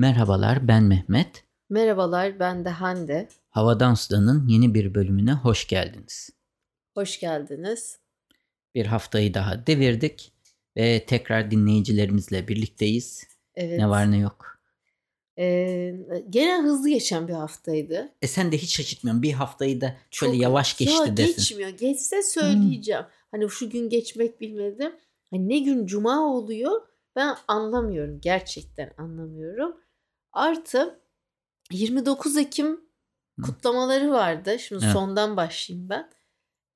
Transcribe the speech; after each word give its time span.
Merhabalar 0.00 0.68
ben 0.68 0.82
Mehmet. 0.84 1.44
Merhabalar 1.70 2.40
ben 2.40 2.64
de 2.64 2.68
Hande. 2.68 3.28
Havadan 3.50 3.94
Sudan'ın 3.94 4.48
yeni 4.48 4.74
bir 4.74 4.94
bölümüne 4.94 5.32
hoş 5.32 5.66
geldiniz. 5.66 6.30
Hoş 6.94 7.20
geldiniz. 7.20 7.98
Bir 8.74 8.86
haftayı 8.86 9.34
daha 9.34 9.66
devirdik 9.66 10.32
ve 10.76 11.06
tekrar 11.06 11.50
dinleyicilerimizle 11.50 12.48
birlikteyiz. 12.48 13.24
Evet. 13.54 13.78
Ne 13.78 13.88
var 13.88 14.10
ne 14.10 14.18
yok. 14.18 14.58
Ee, 15.38 15.94
gene 16.30 16.62
hızlı 16.62 16.88
geçen 16.88 17.28
bir 17.28 17.32
haftaydı. 17.32 18.12
E 18.22 18.26
sen 18.26 18.52
de 18.52 18.58
hiç 18.58 18.76
şaşırtmıyorsun. 18.76 19.22
Bir 19.22 19.32
haftayı 19.32 19.80
da 19.80 19.96
şöyle 20.10 20.32
Çok- 20.32 20.42
yavaş 20.42 20.76
geçti 20.78 21.08
ya, 21.08 21.16
desin. 21.16 21.36
geçmiyor. 21.36 21.70
Geçse 21.70 22.22
söyleyeceğim. 22.22 23.04
Hani 23.30 23.50
şu 23.50 23.70
gün 23.70 23.88
geçmek 23.88 24.40
bilmedim. 24.40 24.92
Hani 25.30 25.48
ne 25.48 25.58
gün 25.58 25.86
cuma 25.86 26.20
oluyor 26.20 26.80
ben 27.16 27.36
anlamıyorum. 27.48 28.20
Gerçekten 28.20 28.92
anlamıyorum. 28.98 29.76
Artı 30.32 31.00
29 31.72 32.36
Ekim 32.36 32.80
kutlamaları 33.42 34.10
vardı. 34.10 34.58
Şimdi 34.58 34.84
Evet. 34.84 34.92
sondan 34.92 35.36
başlayayım 35.36 35.88
ben. 35.88 36.10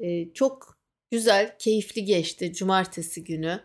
Ee, 0.00 0.32
çok 0.32 0.78
güzel, 1.10 1.56
keyifli 1.58 2.04
geçti 2.04 2.52
cumartesi 2.52 3.24
günü. 3.24 3.60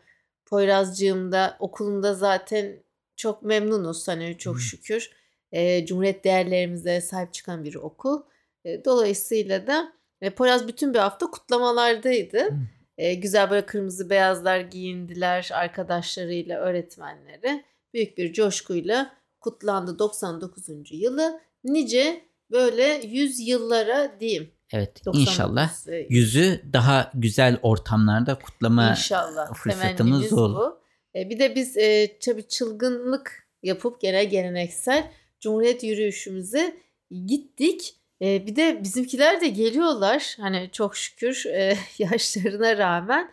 Poyrazcığım 0.46 1.32
da 1.32 1.58
okulunda 1.60 2.14
zaten 2.14 2.84
çok 3.16 3.44
memnunuz 3.44 4.08
hani 4.08 4.38
çok 4.38 4.56
Hı. 4.56 4.60
şükür. 4.60 5.12
Ee, 5.52 5.86
Cumhuriyet 5.86 6.24
değerlerimize 6.24 7.02
sahip 7.02 7.34
çıkan 7.34 7.64
bir 7.64 7.76
okul. 7.76 8.22
Ee, 8.66 8.86
dolayısıyla 8.86 9.68
da 9.68 9.94
e, 10.22 10.30
Poyraz 10.30 10.68
bütün 10.68 10.94
bir 10.94 11.00
hafta 11.00 11.32
kutlamalardaydı. 11.32 12.40
Hı. 12.40 12.54
Ee, 12.98 13.14
güzel 13.14 13.50
böyle 13.50 13.66
kırmızı 13.66 14.10
beyazlar 14.10 14.60
giyindiler 14.60 15.50
arkadaşlarıyla, 15.54 16.60
öğretmenleri. 16.60 17.64
Büyük 17.94 18.18
bir 18.18 18.34
coşkuyla 18.34 19.19
kutlandı 19.40 20.00
99. 20.00 20.64
yılı. 20.92 21.40
Nice 21.64 22.26
böyle 22.52 23.02
yüz 23.06 23.40
yıllara 23.40 24.20
diyeyim. 24.20 24.52
Evet 24.74 25.06
99, 25.06 25.22
inşallah 25.22 25.72
yüzü 26.10 26.62
daha 26.74 27.12
güzel 27.14 27.60
ortamlarda 27.62 28.40
kutlama 28.40 28.90
İnşallah. 28.90 29.54
fırsatımız 29.54 30.34
olur. 30.34 30.56
bu. 30.56 30.80
E, 31.20 31.30
bir 31.30 31.40
de 31.40 31.56
biz 31.56 31.78
e, 31.78 32.18
tabii 32.20 32.48
çılgınlık 32.48 33.48
yapıp 33.64 34.02
gene 34.02 34.24
geleneksel 34.24 35.12
Cumhuriyet 35.40 35.84
yürüyüşümüze 35.84 36.78
gittik. 37.26 37.96
E, 38.22 38.48
bir 38.48 38.56
de 38.56 38.84
bizimkiler 38.84 39.42
de 39.42 39.48
geliyorlar. 39.48 40.36
Hani 40.40 40.70
çok 40.72 40.98
şükür 40.98 41.46
e, 41.46 41.78
yaşlarına 41.98 42.78
rağmen 42.78 43.32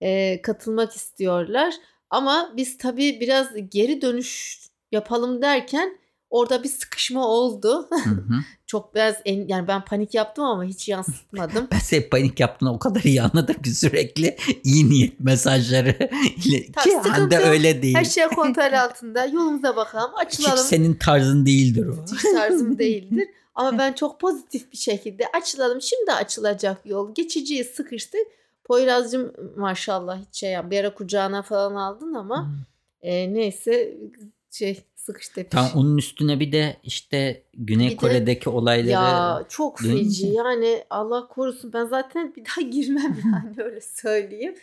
e, 0.00 0.42
katılmak 0.42 0.92
istiyorlar. 0.92 1.74
Ama 2.10 2.52
biz 2.56 2.78
tabii 2.78 3.20
biraz 3.20 3.48
geri 3.70 4.02
dönüş 4.02 4.60
yapalım 4.92 5.42
derken 5.42 5.98
orada 6.30 6.62
bir 6.62 6.68
sıkışma 6.68 7.26
oldu. 7.28 7.88
Hı 7.90 8.10
hı. 8.10 8.34
çok 8.66 8.94
biraz 8.94 9.16
en, 9.24 9.48
yani 9.48 9.68
ben 9.68 9.84
panik 9.84 10.14
yaptım 10.14 10.44
ama 10.44 10.64
hiç 10.64 10.88
yansıtmadım. 10.88 11.68
Ben 11.72 11.78
senin 11.78 12.10
panik 12.10 12.40
yaptığını 12.40 12.72
o 12.72 12.78
kadar 12.78 13.00
iyi 13.00 13.22
anladım 13.22 13.62
ki 13.62 13.70
sürekli 13.70 14.36
iyi 14.64 14.90
niyet 14.90 15.20
mesajları 15.20 15.90
ile 16.44 16.72
Tabii, 16.72 16.84
ki 16.84 17.34
yok. 17.34 17.46
öyle 17.46 17.82
değil. 17.82 17.94
Her 17.94 18.04
şey 18.04 18.26
kontrol 18.26 18.72
altında. 18.72 19.26
Yolumuza 19.26 19.76
bakalım. 19.76 20.10
Açılalım. 20.16 20.64
senin 20.64 20.94
tarzın 20.94 21.46
değildir 21.46 21.86
o. 21.86 22.04
hiç 22.14 22.22
tarzım 22.22 22.78
değildir. 22.78 23.28
Ama 23.54 23.78
ben 23.78 23.92
çok 23.92 24.20
pozitif 24.20 24.72
bir 24.72 24.76
şekilde 24.76 25.24
açılalım. 25.32 25.82
Şimdi 25.82 26.12
açılacak 26.12 26.86
yol. 26.86 27.14
Geçiciyi 27.14 27.64
sıkıştık. 27.64 28.20
Poyraz'cığım 28.64 29.32
maşallah 29.56 30.18
hiç 30.18 30.36
şey 30.36 30.50
yap. 30.50 30.70
Bir 30.70 30.80
ara 30.80 30.94
kucağına 30.94 31.42
falan 31.42 31.74
aldın 31.74 32.14
ama 32.14 32.50
e, 33.02 33.34
neyse 33.34 33.96
şey 34.56 34.82
sıkıştı. 34.94 35.46
Tam 35.50 35.66
onun 35.74 35.98
üstüne 35.98 36.40
bir 36.40 36.52
de 36.52 36.76
işte 36.82 37.42
Güney 37.54 37.86
Bir 37.86 37.92
de- 37.92 37.96
Kore'deki 37.96 38.50
olayları 38.50 38.90
Ya 38.90 39.44
çok 39.48 39.80
feci 39.80 40.26
yani 40.26 40.84
Allah 40.90 41.28
korusun 41.28 41.72
ben 41.72 41.84
zaten 41.86 42.34
bir 42.36 42.44
daha 42.44 42.60
girmem 42.70 43.16
yani 43.24 43.54
öyle 43.58 43.80
söyleyeyim. 43.80 44.54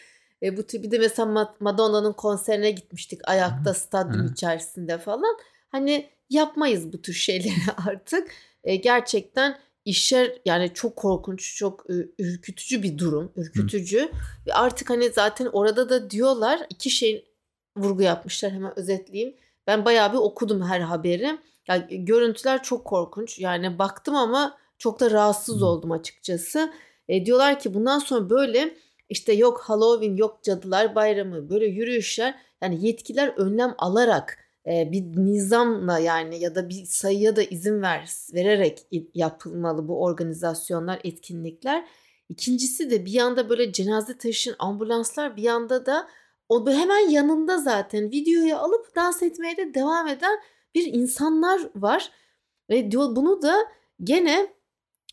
E, 0.44 0.58
bu 0.58 0.64
tür 0.68 0.84
bir 0.84 0.92
de 0.92 0.98
mesela 1.00 1.30
Ma- 1.30 1.54
Madonna'nın 1.60 2.14
konserine 2.14 2.72
gitmiştik 2.72 3.22
ayakta 3.30 3.74
stadyum 3.74 4.28
Hı. 4.28 4.32
içerisinde 4.34 4.98
falan. 4.98 5.38
Hani 5.70 6.10
yapmayız 6.30 6.94
bu 6.94 7.02
tür 7.02 7.14
şeyleri 7.28 7.54
artık. 7.88 8.32
E, 8.64 8.76
gerçekten 8.76 9.60
işler 9.86 10.32
yani 10.46 10.72
çok 10.74 10.96
korkunç, 10.96 11.56
çok 11.56 11.86
ürkütücü 12.20 12.84
bir 12.84 12.98
durum, 12.98 13.32
ürkütücü. 13.36 14.12
Ve 14.48 14.54
artık 14.54 14.90
hani 14.90 15.10
zaten 15.10 15.46
orada 15.54 15.90
da 15.90 16.10
diyorlar 16.10 16.60
iki 16.70 16.90
şeyin 16.90 17.24
vurgu 17.78 18.02
yapmışlar 18.02 18.52
hemen 18.52 18.80
özetleyeyim. 18.80 19.36
Ben 19.68 19.86
bayağı 19.86 20.14
bir 20.14 20.18
okudum 20.18 20.62
her 20.62 20.80
haberi. 20.80 21.38
Ya, 21.68 21.78
görüntüler 21.92 22.64
çok 22.64 22.86
korkunç. 22.86 23.40
Yani 23.40 23.80
baktım 23.80 24.16
ama 24.16 24.58
çok 24.78 25.00
da 25.00 25.12
rahatsız 25.12 25.64
oldum 25.64 25.92
açıkçası. 25.92 26.74
E, 27.08 27.26
diyorlar 27.26 27.60
ki 27.60 27.74
bundan 27.74 28.00
sonra 28.00 28.30
böyle 28.30 28.78
işte 29.10 29.34
yok 29.34 29.62
Halloween 29.62 30.16
yok 30.16 30.44
Cadılar 30.44 30.96
Bayramı 30.96 31.50
böyle 31.50 31.66
yürüyüşler 31.66 32.36
yani 32.62 32.86
yetkiler 32.86 33.28
önlem 33.38 33.76
alarak 33.78 34.38
e, 34.68 34.92
bir 34.92 35.02
nizamla 35.02 36.00
yani 36.00 36.40
ya 36.40 36.56
da 36.56 36.70
bir 36.70 36.86
sayıya 36.86 37.36
da 37.36 37.44
izin 37.44 37.82
ver, 37.82 38.10
vererek 38.34 38.88
yapılmalı 39.14 39.88
bu 39.88 40.04
organizasyonlar, 40.04 41.00
etkinlikler. 41.04 41.86
İkincisi 42.30 42.92
de 42.92 43.06
bir 43.06 43.12
yanda 43.12 43.50
böyle 43.50 43.72
cenaze 43.74 44.18
taşıyan 44.18 44.56
ambulanslar 44.60 45.38
bir 45.38 45.44
yanda 45.44 45.86
da 45.86 46.08
o 46.54 46.72
hemen 46.72 47.10
yanında 47.10 47.58
zaten 47.58 48.12
videoyu 48.12 48.58
alıp 48.58 48.96
dans 48.96 49.24
etmeye 49.24 49.58
de 49.58 49.74
devam 49.74 50.08
eden 50.08 50.40
bir 50.76 50.94
insanlar 50.94 51.62
var. 51.76 52.12
Ve 52.70 52.92
diyor 52.92 53.16
bunu 53.16 53.42
da 53.42 53.56
gene 54.04 54.54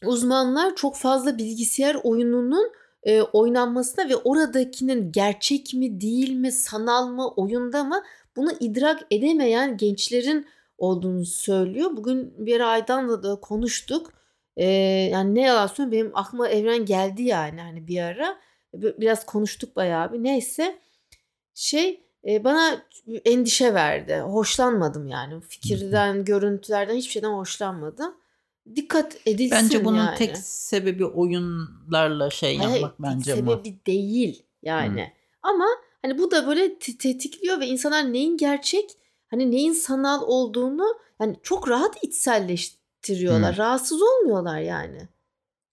uzmanlar 0.04 0.76
çok 0.76 0.96
fazla 0.96 1.38
bilgisayar 1.38 1.96
oyununun 2.04 2.72
e, 3.02 3.22
oynanmasına 3.22 4.08
ve 4.08 4.16
oradakinin 4.16 5.12
gerçek 5.12 5.74
mi 5.74 6.00
değil 6.00 6.32
mi 6.32 6.52
sanal 6.52 7.08
mı 7.08 7.28
oyunda 7.28 7.84
mı 7.84 8.02
bunu 8.36 8.52
idrak 8.60 9.06
edemeyen 9.10 9.76
gençlerin 9.76 10.46
olduğunu 10.78 11.24
söylüyor. 11.24 11.96
Bugün 11.96 12.34
bir 12.46 12.56
ara 12.56 12.68
Aydan'la 12.68 13.22
da 13.22 13.40
konuştuk. 13.40 14.12
E, 14.56 14.66
yani 15.12 15.34
ne 15.34 15.40
yalan 15.40 15.66
söyleyeyim 15.66 16.04
benim 16.06 16.16
aklıma 16.16 16.48
evren 16.48 16.84
geldi 16.84 17.22
yani 17.22 17.60
hani 17.60 17.88
bir 17.88 18.00
ara. 18.00 18.36
Biraz 18.74 19.26
konuştuk 19.26 19.76
bayağı 19.76 20.12
bir. 20.12 20.22
Neyse 20.22 20.78
şey 21.60 22.00
e, 22.28 22.44
bana 22.44 22.82
endişe 23.24 23.74
verdi. 23.74 24.16
Hoşlanmadım 24.20 25.06
yani. 25.08 25.40
Fikirden, 25.40 26.24
görüntülerden 26.24 26.94
hiçbir 26.94 27.12
şeyden 27.12 27.32
hoşlanmadım. 27.32 28.14
Dikkat 28.76 29.16
edilsin 29.26 29.58
Bence 29.62 29.84
bunun 29.84 29.96
yani. 29.96 30.16
tek 30.18 30.36
sebebi 30.38 31.04
oyunlarla 31.06 32.30
şey 32.30 32.56
Hayır, 32.58 32.80
yapmak 32.80 33.02
bence 33.02 33.46
bu. 33.46 33.52
sebebi 33.52 33.86
değil 33.86 34.42
yani. 34.62 35.12
Ama 35.42 35.66
hani 36.02 36.18
bu 36.18 36.30
da 36.30 36.46
böyle 36.46 36.78
te- 36.78 36.98
tetikliyor 36.98 37.60
ve 37.60 37.66
insanlar 37.66 38.12
neyin 38.12 38.36
gerçek, 38.36 38.90
hani 39.30 39.50
neyin 39.50 39.72
sanal 39.72 40.22
olduğunu 40.22 40.86
yani 41.20 41.36
çok 41.42 41.68
rahat 41.68 42.04
içselleştiriyorlar. 42.04 43.54
Hı. 43.54 43.58
Rahatsız 43.58 44.02
olmuyorlar 44.02 44.60
yani. 44.60 45.08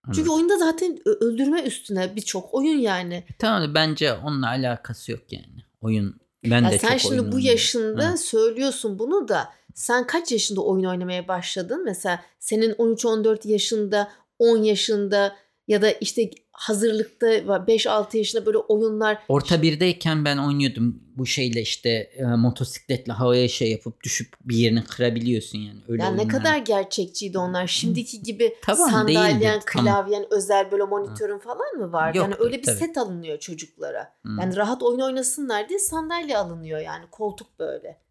Çünkü 0.05 0.21
Evet. 0.21 0.29
oyunda 0.31 0.57
zaten 0.57 0.99
öldürme 1.05 1.61
üstüne 1.61 2.15
birçok 2.15 2.53
oyun 2.53 2.77
yani. 2.77 3.23
Tamam 3.39 3.61
da 3.63 3.73
bence 3.75 4.13
onunla 4.13 4.47
alakası 4.47 5.11
yok 5.11 5.33
yani. 5.33 5.66
Oyun 5.81 6.15
ben 6.43 6.63
Ya 6.63 6.71
de 6.71 6.77
sen 6.77 6.91
çok 6.91 6.99
şimdi 6.99 7.21
oyun 7.21 7.31
bu 7.31 7.39
yaşında 7.39 8.05
Ha. 8.11 8.17
söylüyorsun 8.17 8.99
bunu 8.99 9.27
da 9.27 9.49
sen 9.73 10.07
kaç 10.07 10.31
yaşında 10.31 10.61
oyun 10.61 10.83
oynamaya 10.83 11.27
başladın? 11.27 11.83
Mesela 11.85 12.23
senin 12.39 12.73
13-14 12.73 13.47
yaşında, 13.47 14.11
10 14.39 14.57
yaşında 14.57 15.35
ya 15.67 15.81
da 15.81 15.91
işte 15.91 16.29
hazırlıkta 16.57 17.27
5-6 17.27 18.17
yaşında 18.17 18.45
böyle 18.45 18.57
oyunlar 18.57 19.17
Orta 19.27 19.61
birdeyken 19.61 20.25
ben 20.25 20.37
oynuyordum 20.37 21.03
bu 21.17 21.25
şeyle 21.25 21.61
işte 21.61 21.89
e, 21.89 22.23
motosikletle 22.23 23.13
havaya 23.13 23.47
şey 23.47 23.71
yapıp 23.71 24.03
düşüp 24.03 24.27
bir 24.43 24.55
yerini 24.55 24.83
kırabiliyorsun 24.83 25.57
yani. 25.57 25.79
Öyle 25.87 26.03
yani 26.03 26.17
ne 26.17 26.27
kadar 26.27 26.57
gerçekçiydi 26.57 27.37
onlar. 27.37 27.67
Şimdiki 27.67 28.23
gibi 28.23 28.55
Tamam, 28.61 28.89
sandalyen, 28.89 29.41
değildi. 29.41 29.59
Tamam. 29.73 29.85
klavyen, 29.85 30.25
özel 30.31 30.71
böyle 30.71 30.83
monitörün 30.83 31.39
falan 31.39 31.75
mı 31.77 31.91
var? 31.91 32.13
Yani 32.13 32.29
Yoktu, 32.29 32.45
öyle 32.45 32.57
bir 32.57 32.63
tabii. 32.63 32.75
set 32.75 32.97
alınıyor 32.97 33.39
çocuklara. 33.39 34.13
Hı. 34.25 34.29
Yani 34.39 34.55
rahat 34.55 34.83
oyun 34.83 34.99
oynasınlar 34.99 35.69
diye 35.69 35.79
sandalye 35.79 36.37
alınıyor 36.37 36.79
yani 36.79 37.05
koltuk 37.11 37.59
böyle. 37.59 38.01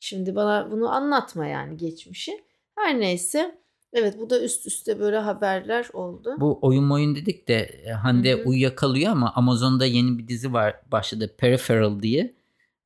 Şimdi 0.00 0.36
bana 0.36 0.70
bunu 0.70 0.92
anlatma 0.92 1.46
yani 1.46 1.76
geçmişi. 1.76 2.44
Her 2.74 3.00
neyse. 3.00 3.63
Evet 3.94 4.18
bu 4.18 4.30
da 4.30 4.42
üst 4.42 4.66
üste 4.66 5.00
böyle 5.00 5.18
haberler 5.18 5.88
oldu. 5.92 6.36
Bu 6.40 6.58
oyun 6.62 6.90
oyun 6.90 7.14
dedik 7.14 7.48
de 7.48 7.54
e, 7.54 7.90
Hande 7.90 8.32
Hı 8.32 8.36
hı. 8.36 8.48
uyuyakalıyor 8.48 9.12
ama 9.12 9.32
Amazon'da 9.34 9.86
yeni 9.86 10.18
bir 10.18 10.28
dizi 10.28 10.52
var 10.52 10.80
başladı 10.92 11.34
Peripheral 11.38 12.02
diye. 12.02 12.34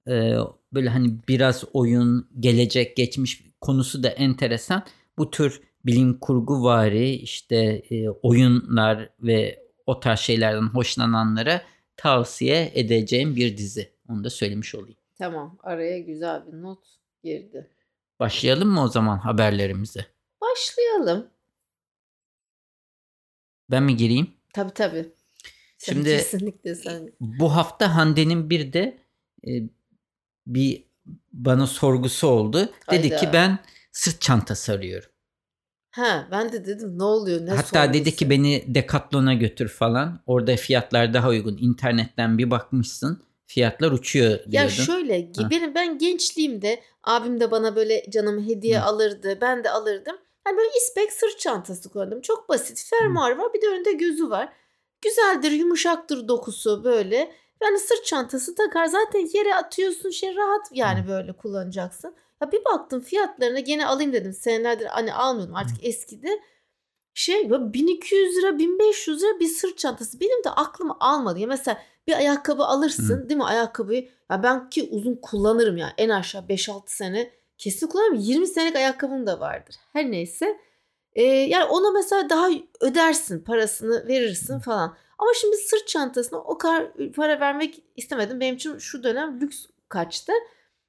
Ee, 0.08 0.36
böyle 0.72 0.88
hani 0.88 1.18
biraz 1.28 1.64
oyun, 1.72 2.28
gelecek, 2.40 2.96
geçmiş 2.96 3.44
konusu 3.60 4.02
da 4.02 4.08
enteresan. 4.08 4.82
Bu 5.18 5.30
tür 5.30 5.60
bilim 5.86 6.18
kurgu 6.18 6.62
vari 6.62 7.10
işte 7.10 7.56
e, 7.90 8.08
oyunlar 8.08 9.10
ve 9.20 9.66
o 9.86 10.00
tarz 10.00 10.18
şeylerden 10.18 10.68
hoşlananlara 10.68 11.62
tavsiye 11.96 12.72
edeceğim 12.74 13.36
bir 13.36 13.56
dizi. 13.56 13.92
Onu 14.08 14.24
da 14.24 14.30
söylemiş 14.30 14.74
olayım. 14.74 14.98
Tamam 15.18 15.58
araya 15.62 15.98
güzel 15.98 16.46
bir 16.46 16.62
not 16.62 16.84
girdi. 17.24 17.70
Başlayalım 18.20 18.68
mı 18.68 18.82
o 18.82 18.88
zaman 18.88 19.18
haberlerimize? 19.18 20.17
Başlayalım. 20.40 21.30
Ben 23.70 23.82
mi 23.82 23.96
gireyim? 23.96 24.30
Tabii 24.54 24.74
tabii. 24.74 25.08
Sen 25.78 25.92
Şimdi- 25.92 26.08
kesinlikle 26.08 26.74
sen. 26.74 27.12
Bu 27.20 27.56
hafta 27.56 27.96
Hande'nin 27.96 28.50
bir 28.50 28.72
de 28.72 28.98
e, 29.48 29.50
bir 30.46 30.84
bana 31.32 31.66
sorgusu 31.66 32.26
oldu. 32.26 32.58
Dedi 32.90 33.08
Hayda. 33.10 33.16
ki 33.16 33.28
ben 33.32 33.58
sırt 33.92 34.20
çantası 34.20 34.72
arıyorum. 34.72 35.10
Ha 35.90 36.28
ben 36.30 36.52
de 36.52 36.66
dedim 36.66 36.98
ne 36.98 37.02
oluyor 37.04 37.46
ne 37.46 37.50
Hatta 37.50 37.88
dedi 37.88 37.98
sorgusu? 37.98 38.16
ki 38.16 38.30
beni 38.30 38.64
Decathlon'a 38.74 39.34
götür 39.34 39.68
falan. 39.68 40.20
Orada 40.26 40.56
fiyatlar 40.56 41.14
daha 41.14 41.28
uygun. 41.28 41.56
İnternetten 41.60 42.38
bir 42.38 42.50
bakmışsın. 42.50 43.22
Fiyatlar 43.46 43.92
uçuyor 43.92 44.30
diyordun. 44.30 44.52
Ya 44.52 44.68
şöyle 44.68 45.32
Ha. 45.36 45.50
benim 45.50 45.74
ben 45.74 45.98
gençliğimde 45.98 46.80
abim 47.04 47.40
de 47.40 47.50
bana 47.50 47.76
böyle 47.76 48.04
canım 48.10 48.46
hediye 48.48 48.78
Hı. 48.80 48.84
alırdı. 48.84 49.38
Ben 49.40 49.64
de 49.64 49.70
alırdım. 49.70 50.16
Hani 50.48 50.58
böyle 50.58 50.70
ispek 50.78 51.12
sırt 51.12 51.38
çantası 51.38 51.88
koydum. 51.88 52.20
Çok 52.20 52.48
basit. 52.48 52.84
Fermuar 52.90 53.36
var. 53.36 53.54
Bir 53.54 53.62
de 53.62 53.66
önünde 53.66 53.92
gözü 53.92 54.30
var. 54.30 54.52
Güzeldir, 55.02 55.50
yumuşaktır 55.50 56.28
dokusu 56.28 56.84
böyle. 56.84 57.32
Yani 57.62 57.78
sırt 57.78 58.04
çantası 58.04 58.54
takar. 58.54 58.86
Zaten 58.86 59.28
yere 59.34 59.54
atıyorsun 59.54 60.10
şey 60.10 60.36
rahat 60.36 60.68
yani 60.72 61.08
böyle 61.08 61.32
kullanacaksın. 61.32 62.14
Ya 62.42 62.52
bir 62.52 62.64
baktım 62.64 63.00
fiyatlarına 63.00 63.60
gene 63.60 63.86
alayım 63.86 64.12
dedim. 64.12 64.32
Senelerdir 64.32 64.86
hani 64.86 65.14
almıyordum 65.14 65.54
artık 65.54 65.84
eskidi. 65.84 66.42
Şey 67.14 67.50
böyle 67.50 67.72
1200 67.72 68.36
lira 68.36 68.58
1500 68.58 69.22
lira 69.22 69.40
bir 69.40 69.46
sırt 69.48 69.78
çantası. 69.78 70.20
Benim 70.20 70.44
de 70.44 70.50
aklım 70.50 70.90
almadı. 71.00 71.38
Ya 71.38 71.46
mesela 71.46 71.78
bir 72.06 72.12
ayakkabı 72.12 72.64
alırsın 72.64 73.28
değil 73.28 73.38
mi 73.38 73.44
ayakkabıyı. 73.44 74.08
Ya 74.30 74.42
ben 74.42 74.70
ki 74.70 74.88
uzun 74.90 75.14
kullanırım 75.22 75.76
ya 75.76 75.94
en 75.98 76.08
aşağı 76.08 76.42
5-6 76.42 76.82
sene 76.86 77.37
kesin 77.58 77.86
kullanırım. 77.86 78.14
20 78.14 78.46
senelik 78.46 78.76
ayakkabım 78.76 79.26
da 79.26 79.40
vardır. 79.40 79.74
Her 79.92 80.10
neyse. 80.10 80.60
Ee, 81.14 81.22
yani 81.22 81.64
ona 81.64 81.90
mesela 81.90 82.30
daha 82.30 82.48
ödersin 82.80 83.44
parasını 83.44 84.08
verirsin 84.08 84.58
falan. 84.58 84.96
Ama 85.18 85.30
şimdi 85.40 85.56
sırt 85.56 85.88
çantasına 85.88 86.38
o 86.38 86.58
kadar 86.58 86.92
para 87.16 87.40
vermek 87.40 87.82
istemedim. 87.96 88.40
Benim 88.40 88.54
için 88.54 88.78
şu 88.78 89.02
dönem 89.02 89.40
lüks 89.40 89.66
kaçtı. 89.88 90.32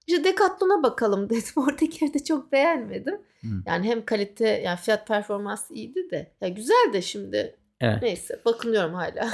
İşte 0.07 0.23
Decathlon'a 0.23 0.83
bakalım 0.83 1.29
dedim. 1.29 1.53
Oradaki 1.55 2.13
de 2.13 2.23
çok 2.23 2.51
beğenmedim. 2.51 3.15
Hı. 3.41 3.47
Yani 3.65 3.87
hem 3.87 4.05
kalite 4.05 4.47
yani 4.47 4.77
fiyat 4.77 5.07
performans 5.07 5.71
iyiydi 5.71 6.09
de. 6.11 6.31
Ya 6.41 6.47
güzel 6.47 6.93
de 6.93 7.01
şimdi. 7.01 7.55
Evet. 7.81 8.01
Neyse 8.01 8.41
bakınıyorum 8.45 8.93
hala. 8.93 9.29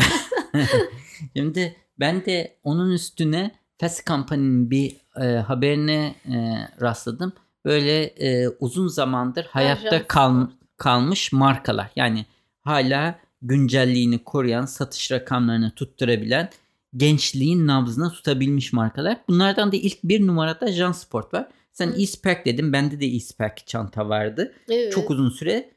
Şimdi 1.36 1.76
ben 2.00 2.26
de 2.26 2.58
onun 2.64 2.92
üstüne 2.92 3.52
Fast 3.78 4.06
Company'nin 4.08 4.72
bir 4.72 4.98
e, 5.22 5.26
haberine 5.26 6.16
e, 6.26 6.68
rastladım. 6.82 7.34
Böyle 7.66 8.04
e, 8.04 8.48
uzun 8.60 8.88
zamandır 8.88 9.46
hayatta 9.46 10.08
kal, 10.08 10.46
Sport. 10.46 10.52
kalmış 10.78 11.32
markalar. 11.32 11.92
Yani 11.96 12.26
hala 12.62 13.20
güncelliğini 13.42 14.24
koruyan, 14.24 14.66
satış 14.66 15.12
rakamlarını 15.12 15.72
tutturabilen, 15.76 16.50
gençliğin 16.96 17.68
nabzına 17.68 18.12
tutabilmiş 18.12 18.74
markalar. 18.74 19.18
Bunlardan 19.30 19.72
da 19.72 19.76
ilk 19.76 20.04
bir 20.04 20.28
numarada 20.28 20.72
Jansport 20.72 21.34
var. 21.34 21.48
Sen 21.74 21.88
Hı. 21.88 22.00
Eastpak 22.02 22.46
dedin. 22.46 22.74
Bende 22.74 23.00
de 23.00 23.06
Eastpak 23.06 23.68
çanta 23.68 24.10
vardı. 24.10 24.54
Evet. 24.70 24.94
Çok 24.94 25.12
uzun 25.12 25.30
süre 25.30 25.74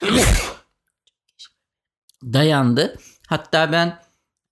dayandı. 2.22 2.96
Hatta 3.26 3.72
ben 3.72 3.98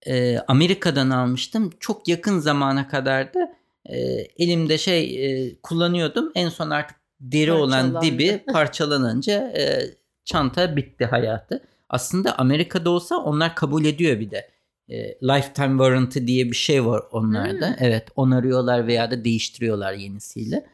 e, 0.07 0.39
Amerika'dan 0.49 1.11
almıştım. 1.11 1.71
Çok 1.81 2.09
yakın 2.09 2.39
zamana 2.39 2.89
kadar 2.89 3.35
da 3.35 3.55
e, 3.85 3.99
elimde 4.39 4.79
şey 4.79 5.27
e, 5.27 5.55
kullanıyordum. 5.63 6.33
En 6.35 6.49
son 6.49 6.71
artık 6.71 6.97
deri 7.21 7.53
olan 7.53 8.03
dibi 8.03 8.45
parçalanınca 8.53 9.53
e, 9.59 9.83
çanta 10.25 10.77
bitti 10.77 11.05
hayatı. 11.05 11.63
Aslında 11.89 12.39
Amerika'da 12.39 12.91
olsa 12.91 13.17
onlar 13.17 13.55
kabul 13.55 13.85
ediyor 13.85 14.21
bir 14.21 14.31
de. 14.31 14.51
E, 14.89 14.97
lifetime 15.23 15.79
warranty 15.79 16.27
diye 16.27 16.51
bir 16.51 16.57
şey 16.57 16.87
var 16.87 17.03
onlarda. 17.13 17.69
Hmm. 17.69 17.77
Evet 17.79 18.09
onarıyorlar 18.17 18.87
veya 18.87 19.11
da 19.11 19.25
değiştiriyorlar 19.25 19.93
yenisiyle. 19.93 20.67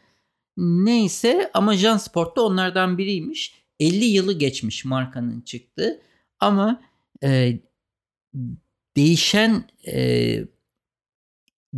Neyse 0.57 1.51
ama 1.55 1.77
Jansport 1.77 2.37
da 2.37 2.43
onlardan 2.43 2.99
biriymiş. 2.99 3.63
50 3.81 4.05
yılı 4.05 4.33
geçmiş 4.33 4.85
markanın 4.85 5.41
çıktığı 5.41 6.01
ama 6.41 6.83
e, 7.25 7.59
değişen 8.97 9.65
e, 9.87 10.45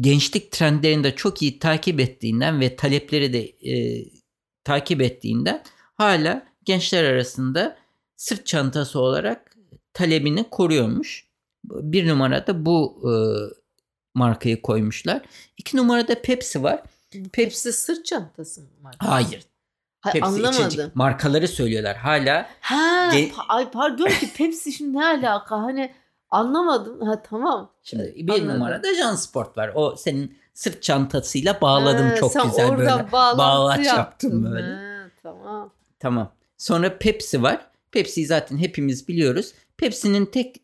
gençlik 0.00 0.52
trendlerini 0.52 1.04
de 1.04 1.14
çok 1.16 1.42
iyi 1.42 1.58
takip 1.58 2.00
ettiğinden 2.00 2.60
ve 2.60 2.76
talepleri 2.76 3.32
de 3.32 3.40
e, 3.72 4.04
takip 4.64 5.00
ettiğinden 5.02 5.62
hala 5.94 6.46
gençler 6.64 7.04
arasında 7.04 7.76
sırt 8.16 8.46
çantası 8.46 9.00
olarak 9.00 9.56
talebini 9.92 10.44
koruyormuş. 10.50 11.28
Bir 11.64 12.08
numarada 12.08 12.66
bu 12.66 13.02
e, 13.10 13.12
markayı 14.14 14.62
koymuşlar. 14.62 15.22
İki 15.56 15.76
numarada 15.76 16.22
Pepsi 16.22 16.62
var. 16.62 16.82
Pepsi 17.32 17.72
sırt 17.72 18.04
çantası 18.06 18.60
mı 18.60 18.66
var? 18.82 18.94
Hayır. 18.98 19.42
Hayır, 20.00 20.12
Pepsi 20.12 20.24
anlamadım. 20.26 20.66
içecek. 20.68 20.96
Markaları 20.96 21.48
söylüyorlar. 21.48 21.96
Hala 21.96 22.50
Ha, 22.60 23.10
Ge- 23.14 23.32
ay 23.48 23.70
pardon 23.70 24.08
ki 24.08 24.32
Pepsi 24.36 24.72
şimdi 24.72 24.96
ne 24.98 25.06
alaka? 25.06 25.56
Hani 25.62 25.92
anlamadım. 26.34 27.00
Ha 27.00 27.22
tamam. 27.22 27.70
Şimdi 27.82 28.14
bir 28.16 28.32
Anladım. 28.32 28.48
numarada 28.54 28.94
Jansport 28.94 29.56
var. 29.58 29.72
O 29.74 29.96
senin 29.96 30.38
sırt 30.54 30.82
çantasıyla 30.82 31.60
bağladım 31.60 32.06
Ha, 32.08 32.14
çok 32.16 32.32
sen 32.32 32.46
güzel 32.46 32.70
oradan 32.70 32.98
böyle. 32.98 33.12
bağlaç 33.12 33.86
yaptım 33.86 34.44
böyle. 34.52 34.66
Ha, 34.74 35.10
tamam. 35.22 35.72
Tamam. 36.00 36.32
Sonra 36.58 36.98
Pepsi 36.98 37.42
var. 37.42 37.66
Pepsi'yi 37.92 38.26
zaten 38.26 38.56
hepimiz 38.56 39.08
biliyoruz. 39.08 39.52
Pepsi'nin 39.76 40.26
tek 40.26 40.56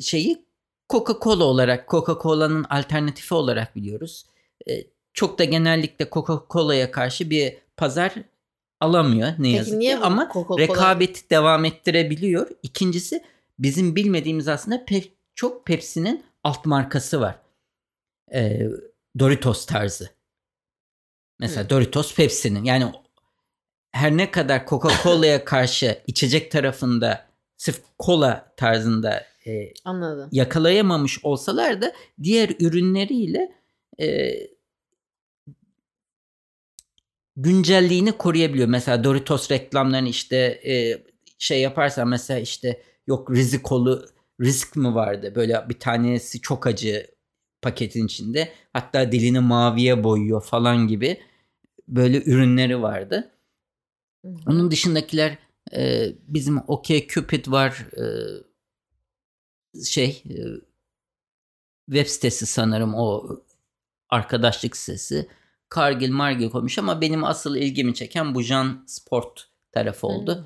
şeyi 0.00 0.44
Coca-Cola 0.88 1.42
olarak, 1.44 1.88
Coca-Cola'nın 1.88 2.64
alternatifi 2.64 3.34
olarak 3.34 3.76
biliyoruz. 3.76 4.26
Ee, 4.68 4.72
çok 5.14 5.38
da 5.38 5.44
genellikle 5.44 6.04
Coca-Cola'ya 6.10 6.90
karşı 6.90 7.30
bir 7.30 7.58
pazar 7.76 8.14
alamıyor 8.80 9.28
ne 9.38 9.48
yazık 9.48 9.72
Peki 9.72 9.78
niye 9.80 9.96
ki 9.96 10.02
ama 10.04 10.28
rekabeti 10.58 11.30
devam 11.30 11.64
ettirebiliyor. 11.64 12.48
İkincisi 12.62 13.24
bizim 13.58 13.96
bilmediğimiz 13.96 14.48
aslında 14.48 14.76
pe- 14.76 15.10
çok 15.34 15.66
Pepsi'nin 15.66 16.24
alt 16.44 16.66
markası 16.66 17.20
var. 17.20 17.38
Ee, 18.34 18.68
Doritos 19.18 19.66
tarzı. 19.66 20.10
Mesela 21.38 21.64
Hı. 21.64 21.70
Doritos 21.70 22.14
Pepsi'nin 22.14 22.64
yani 22.64 22.92
her 23.92 24.16
ne 24.16 24.30
kadar 24.30 24.66
Coca-Cola'ya 24.66 25.44
karşı 25.44 26.02
içecek 26.06 26.50
tarafında 26.50 27.28
sırf 27.56 27.80
kola 27.98 28.52
tarzında 28.56 29.26
e, 29.46 29.72
Anladım. 29.84 30.28
yakalayamamış 30.32 31.24
olsalar 31.24 31.82
da 31.82 31.92
diğer 32.22 32.50
ürünleriyle 32.60 33.52
e, 34.00 34.34
güncelliğini 37.36 38.12
koruyabiliyor. 38.12 38.68
Mesela 38.68 39.04
Doritos 39.04 39.50
reklamlarını 39.50 40.08
işte 40.08 40.36
e, 40.66 41.02
şey 41.38 41.60
yaparsan 41.60 42.08
mesela 42.08 42.40
işte 42.40 42.82
yok 43.08 43.30
rizikolu 43.30 44.06
risk 44.40 44.76
mi 44.76 44.94
vardı? 44.94 45.32
Böyle 45.34 45.66
bir 45.68 45.78
tanesi 45.78 46.40
çok 46.40 46.66
acı 46.66 47.06
paketin 47.62 48.06
içinde. 48.06 48.52
Hatta 48.72 49.12
dilini 49.12 49.40
maviye 49.40 50.04
boyuyor 50.04 50.42
falan 50.42 50.88
gibi 50.88 51.20
böyle 51.88 52.24
ürünleri 52.24 52.82
vardı. 52.82 53.30
Onun 54.46 54.70
dışındakiler 54.70 55.38
e, 55.76 56.12
bizim 56.28 56.58
OK 56.66 57.06
Cupid 57.08 57.46
var. 57.46 57.86
e, 57.96 58.04
şey 59.84 60.22
e, 60.30 60.36
web 61.86 62.06
sitesi 62.06 62.46
sanırım 62.46 62.94
o 62.94 63.28
arkadaşlık 64.08 64.76
sitesi. 64.76 65.28
Kargil 65.68 66.10
Margil 66.10 66.50
koymuş 66.50 66.78
ama 66.78 67.00
benim 67.00 67.24
asıl 67.24 67.56
ilgimi 67.56 67.94
çeken 67.94 68.34
bu 68.34 68.42
Jan 68.42 68.84
Sport 68.86 69.48
tarafı 69.72 70.06
oldu. 70.06 70.34
Hı. 70.34 70.44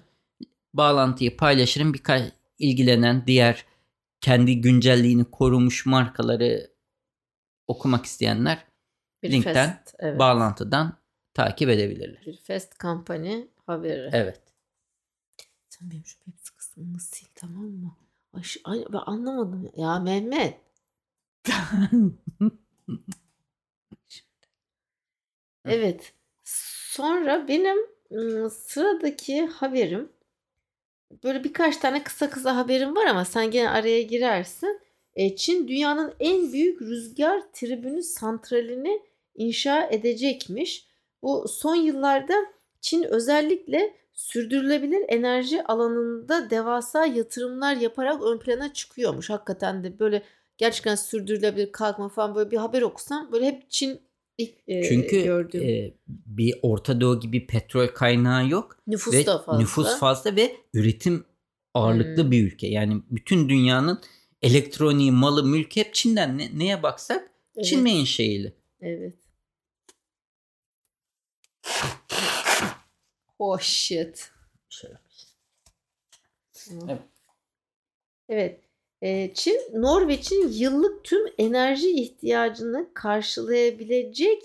Bağlantıyı 0.74 1.36
paylaşırım. 1.36 1.94
Birkaç 1.94 2.32
ilgilenen 2.62 3.26
diğer 3.26 3.66
kendi 4.20 4.60
güncelliğini 4.60 5.24
korumuş 5.24 5.86
markaları 5.86 6.70
okumak 7.66 8.06
isteyenler 8.06 8.66
Bir 9.22 9.32
linkten, 9.32 9.70
fest, 9.70 9.94
evet. 9.98 10.18
bağlantıdan 10.18 10.96
takip 11.34 11.68
edebilirler. 11.70 12.22
Bir 12.26 12.36
fest 12.36 12.78
kampanya 12.78 13.38
haberi. 13.66 14.10
Evet. 14.12 14.40
Sen 15.68 15.90
benim 15.90 16.06
şu 16.06 16.18
Pepsi 16.18 16.54
kısmını 16.54 17.00
sil 17.10 17.28
tamam 17.34 17.64
mı? 17.64 17.96
Ay, 18.32 18.42
ay, 18.64 18.84
ben 18.92 19.02
anlamadım. 19.06 19.70
Ya 19.76 19.98
Mehmet. 19.98 20.60
Evet. 25.64 26.14
Sonra 26.44 27.48
benim 27.48 27.78
ım, 28.12 28.50
sıradaki 28.50 29.46
haberim 29.46 30.12
böyle 31.24 31.44
birkaç 31.44 31.76
tane 31.76 32.04
kısa 32.04 32.30
kısa 32.30 32.56
haberim 32.56 32.96
var 32.96 33.06
ama 33.06 33.24
sen 33.24 33.50
gene 33.50 33.70
araya 33.70 34.02
girersin. 34.02 34.80
E, 35.14 35.36
Çin 35.36 35.68
dünyanın 35.68 36.14
en 36.20 36.52
büyük 36.52 36.82
rüzgar 36.82 37.42
tribünü 37.52 38.02
santralini 38.02 39.02
inşa 39.34 39.88
edecekmiş. 39.90 40.86
Bu 41.22 41.48
son 41.48 41.74
yıllarda 41.74 42.34
Çin 42.80 43.02
özellikle 43.02 43.94
sürdürülebilir 44.12 45.04
enerji 45.08 45.64
alanında 45.64 46.50
devasa 46.50 47.06
yatırımlar 47.06 47.76
yaparak 47.76 48.22
ön 48.22 48.38
plana 48.38 48.72
çıkıyormuş. 48.72 49.30
Hakikaten 49.30 49.84
de 49.84 49.98
böyle 49.98 50.22
gerçekten 50.58 50.94
sürdürülebilir 50.94 51.72
kalkma 51.72 52.08
falan 52.08 52.34
böyle 52.34 52.50
bir 52.50 52.56
haber 52.56 52.82
okusam 52.82 53.32
böyle 53.32 53.46
hep 53.46 53.70
Çin 53.70 54.00
ilk 54.38 54.54
e, 54.68 54.82
Çünkü 54.82 55.24
gördüğüm. 55.24 55.68
e, 55.68 55.94
bir 56.06 56.54
Orta 56.62 57.00
Doğu 57.00 57.20
gibi 57.20 57.46
petrol 57.46 57.86
kaynağı 57.86 58.48
yok 58.48 58.76
nüfus 58.86 59.14
ve 59.14 59.26
da 59.26 59.38
fazla. 59.38 59.60
nüfus 59.60 59.98
fazla 59.98 60.36
ve 60.36 60.56
üretim 60.74 61.24
ağırlıklı 61.74 62.22
Hmm. 62.24 62.30
bir 62.30 62.44
ülke. 62.44 62.66
Yani 62.66 63.02
bütün 63.10 63.48
dünyanın 63.48 64.00
elektroniği, 64.42 65.12
malı, 65.12 65.44
mülkü 65.44 65.80
hep 65.80 65.94
Çin'den. 65.94 66.38
Ne, 66.38 66.58
neye 66.58 66.82
baksak 66.82 67.30
Evet, 67.56 67.66
Çin 67.66 67.82
menşeili. 67.82 68.52
Evet. 68.80 69.14
Oh 73.38 73.58
shit. 73.60 74.32
Evet. 76.88 77.02
Evet. 78.28 78.60
Ee, 79.02 79.30
Çin, 79.34 79.60
Norveç'in 79.74 80.48
yıllık 80.48 81.04
tüm 81.04 81.26
enerji 81.38 81.90
ihtiyacını 81.90 82.90
karşılayabilecek 82.94 84.42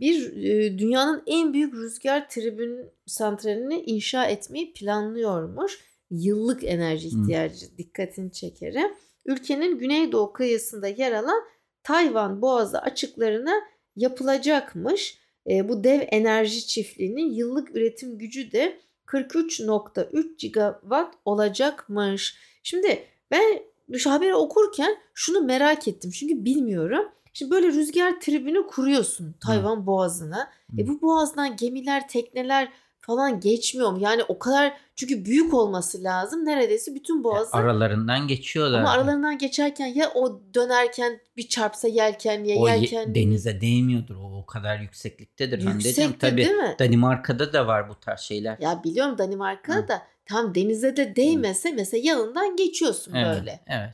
bir 0.00 0.36
e, 0.36 0.78
dünyanın 0.78 1.22
en 1.26 1.52
büyük 1.52 1.74
rüzgar 1.74 2.28
tribün 2.28 2.90
santralini 3.06 3.80
inşa 3.80 4.26
etmeyi 4.26 4.72
planlıyormuş. 4.72 5.80
Yıllık 6.10 6.64
enerji 6.64 7.08
ihtiyacı 7.08 7.78
dikkatini 7.78 8.32
çekerim. 8.32 8.94
Ülkenin 9.26 9.78
güneydoğu 9.78 10.32
kıyısında 10.32 10.88
yer 10.88 11.12
alan 11.12 11.42
Tayvan 11.82 12.42
Boğazı 12.42 12.78
açıklarına 12.78 13.54
yapılacakmış. 13.96 15.18
E, 15.50 15.68
bu 15.68 15.84
dev 15.84 16.00
enerji 16.10 16.66
çiftliğinin 16.66 17.30
yıllık 17.30 17.76
üretim 17.76 18.18
gücü 18.18 18.52
de 18.52 18.80
43.3 19.06 20.36
gigawatt 20.38 21.14
olacakmış. 21.24 22.36
Şimdi 22.62 23.06
ben 23.30 23.73
haberi 24.06 24.34
okurken 24.34 24.96
şunu 25.14 25.40
merak 25.40 25.88
ettim 25.88 26.10
çünkü 26.10 26.44
bilmiyorum. 26.44 27.08
Şimdi 27.32 27.50
böyle 27.50 27.66
rüzgar 27.66 28.20
tribünü 28.20 28.66
kuruyorsun 28.66 29.34
Tayvan 29.46 29.86
Boğazı'na. 29.86 30.50
E 30.78 30.82
Hı. 30.82 30.88
bu 30.88 31.02
boğazdan 31.02 31.56
gemiler, 31.56 32.08
tekneler 32.08 32.72
falan 33.06 33.40
geçmiyor 33.40 33.90
mu? 33.92 33.98
Yani 34.00 34.22
o 34.28 34.38
kadar 34.38 34.72
çünkü 34.96 35.24
büyük 35.24 35.54
olması 35.54 36.02
lazım. 36.04 36.44
Neredeyse 36.44 36.94
bütün 36.94 37.24
boğazı. 37.24 37.56
Aralarından 37.56 38.28
geçiyorlar. 38.28 38.80
Ama 38.80 38.90
aralarından 38.90 39.38
geçerken 39.38 39.86
ya 39.86 40.10
o 40.14 40.40
dönerken 40.54 41.20
bir 41.36 41.48
çarpsa 41.48 41.88
yelkenliye 41.88 42.56
o 42.56 42.68
ye- 42.68 42.76
yelken 42.76 43.14
denize 43.14 43.60
değmiyordur. 43.60 44.16
O 44.16 44.38
o 44.38 44.46
kadar 44.46 44.78
yüksekliktedir. 44.80 45.62
Yüksekti 45.62 46.18
Tabii 46.18 46.36
değil 46.44 46.54
mi? 46.56 46.76
Danimarka'da 46.78 47.52
da 47.52 47.66
var 47.66 47.88
bu 47.88 47.94
tarz 48.00 48.20
şeyler. 48.20 48.56
Ya 48.60 48.80
biliyorum 48.84 49.18
Danimarka'da 49.18 49.78
Hı. 49.78 49.88
da 49.88 50.02
tam 50.26 50.54
denize 50.54 50.96
de 50.96 51.16
değmese 51.16 51.72
mesela 51.72 52.00
yanından 52.04 52.56
geçiyorsun 52.56 53.14
Evet, 53.14 53.36
böyle. 53.36 53.60
Evet. 53.66 53.90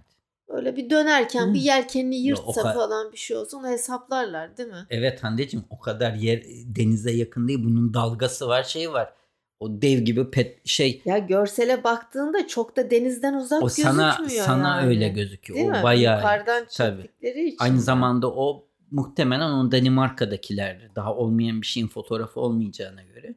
Böyle 0.52 0.76
bir 0.76 0.90
dönerken 0.90 1.46
Hı. 1.48 1.54
bir 1.54 1.60
yelkenini 1.60 2.16
Ya 2.16 2.22
o 2.22 2.26
yırtsa 2.28 2.62
kadar- 2.62 2.74
falan 2.74 3.12
bir 3.12 3.16
şey 3.16 3.36
olsa 3.36 3.56
onu 3.56 3.68
hesaplarlar 3.68 4.56
değil 4.56 4.68
mi? 4.68 4.86
Evet 4.90 5.24
Hande'cim 5.24 5.64
o 5.70 5.78
kadar 5.80 6.14
yer 6.14 6.42
denize 6.76 7.12
yakın 7.12 7.48
değil. 7.48 7.64
Bunun 7.64 7.94
dalgası 7.94 8.48
var, 8.48 8.62
şey 8.62 8.92
var. 8.92 9.12
O 9.60 9.82
dev 9.82 9.98
gibi 9.98 10.30
pet 10.30 10.66
şey 10.66 11.02
Ya 11.04 11.18
görsele 11.18 11.84
baktığında 11.84 12.46
çok 12.46 12.76
da 12.76 12.90
denizden 12.90 13.34
uzak 13.34 13.62
o 13.62 13.68
sana 13.68 14.16
gözükmüyor 14.18 14.46
sana 14.46 14.76
yani. 14.76 14.88
öyle 14.88 15.08
gözüküyor. 15.08 15.58
Değil 15.58 15.68
o 15.68 15.72
mi? 15.72 15.82
bayağı 15.82 16.16
Yukarıdan 16.16 16.64
çektikleri 16.70 17.44
için. 17.46 17.56
Aynı 17.60 17.80
zamanda 17.80 18.30
o 18.32 18.64
muhtemelen 18.90 19.50
o 19.50 19.72
Danimarka'dakiler. 19.72 20.90
Daha 20.96 21.14
olmayan 21.14 21.60
bir 21.62 21.66
şeyin 21.66 21.88
fotoğrafı 21.88 22.40
olmayacağına 22.40 23.02
göre. 23.02 23.34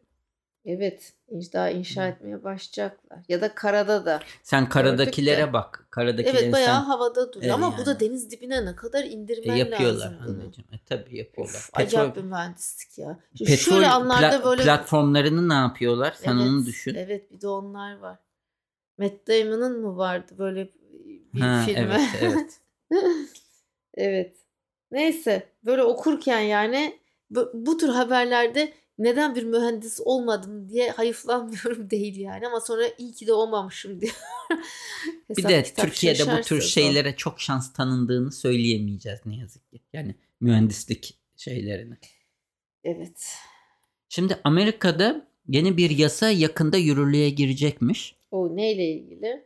Evet. 0.65 1.13
Daha 1.53 1.69
inşa 1.69 2.07
etmeye 2.07 2.43
başlayacaklar. 2.43 3.19
Ya 3.29 3.41
da 3.41 3.55
karada 3.55 4.05
da. 4.05 4.19
Sen 4.43 4.69
karadakilere 4.69 5.47
de. 5.47 5.53
bak. 5.53 5.87
Karadakileri 5.89 6.37
Evet 6.37 6.53
bayağı 6.53 6.79
sen 6.79 6.85
havada 6.85 7.33
duruyor. 7.33 7.43
Evet, 7.43 7.53
Ama 7.53 7.77
bu 7.77 7.85
da 7.85 7.89
yani. 7.89 7.99
deniz 7.99 8.31
dibine 8.31 8.65
ne 8.65 8.75
kadar 8.75 9.03
e, 9.03 9.07
indirmen 9.07 9.55
yapıyorlar 9.55 9.93
lazım 9.93 10.17
bunu. 10.27 10.41
Hande'cim. 10.41 10.65
E, 10.71 10.77
tabii 10.85 11.17
yapıyorlar. 11.17 11.55
Of, 11.55 11.73
Petrol, 11.73 11.85
acayip 11.87 12.15
bir 12.15 12.23
mühendislik 12.23 12.97
ya. 12.97 13.19
Şimdi 13.37 13.51
petrol 13.51 13.73
şöyle 13.75 13.87
anlarda 13.87 14.35
pla- 14.35 14.43
böyle 14.43 14.63
platformlarını 14.63 15.49
ne 15.49 15.53
yapıyorlar? 15.53 16.15
Sen 16.17 16.37
evet, 16.37 16.41
onu 16.41 16.65
düşün. 16.65 16.95
Evet 16.95 17.31
bir 17.31 17.41
de 17.41 17.47
onlar 17.47 17.97
var. 17.97 18.19
Matt 18.97 19.27
Damon'ın 19.27 19.81
mı 19.81 19.97
vardı 19.97 20.33
böyle 20.37 20.69
bir 21.33 21.41
Ha, 21.41 21.63
filmi? 21.65 21.79
evet, 21.79 22.01
evet. 22.21 22.59
evet. 23.93 24.35
Neyse 24.91 25.49
böyle 25.65 25.83
okurken 25.83 26.39
yani 26.39 26.99
bu, 27.29 27.51
bu 27.53 27.77
tür 27.77 27.89
haberlerde 27.89 28.73
neden 28.97 29.35
bir 29.35 29.43
mühendis 29.43 29.99
olmadım 30.05 30.69
diye 30.69 30.91
hayıflanmıyorum 30.91 31.89
değil 31.89 32.19
yani 32.19 32.47
ama 32.47 32.59
sonra 32.59 32.87
iyi 32.97 33.13
ki 33.13 33.27
de 33.27 33.33
olmamışım 33.33 34.01
diye. 34.01 34.11
Bir 35.37 35.43
de 35.43 35.63
Türkiye'de 35.63 36.37
bu 36.37 36.41
tür 36.41 36.61
şeylere 36.61 37.15
çok 37.15 37.41
şans 37.41 37.73
tanındığını 37.73 38.31
söyleyemeyeceğiz 38.31 39.19
ne 39.25 39.35
yazık 39.35 39.71
ki. 39.71 39.81
Yani 39.93 40.15
mühendislik 40.41 41.19
şeylerini. 41.37 41.97
Evet. 42.83 43.35
Şimdi 44.09 44.39
Amerika'da 44.43 45.27
yeni 45.47 45.77
bir 45.77 45.89
yasa 45.89 46.29
yakında 46.29 46.77
yürürlüğe 46.77 47.29
girecekmiş. 47.29 48.15
O 48.31 48.55
neyle 48.55 48.91
ilgili? 48.91 49.45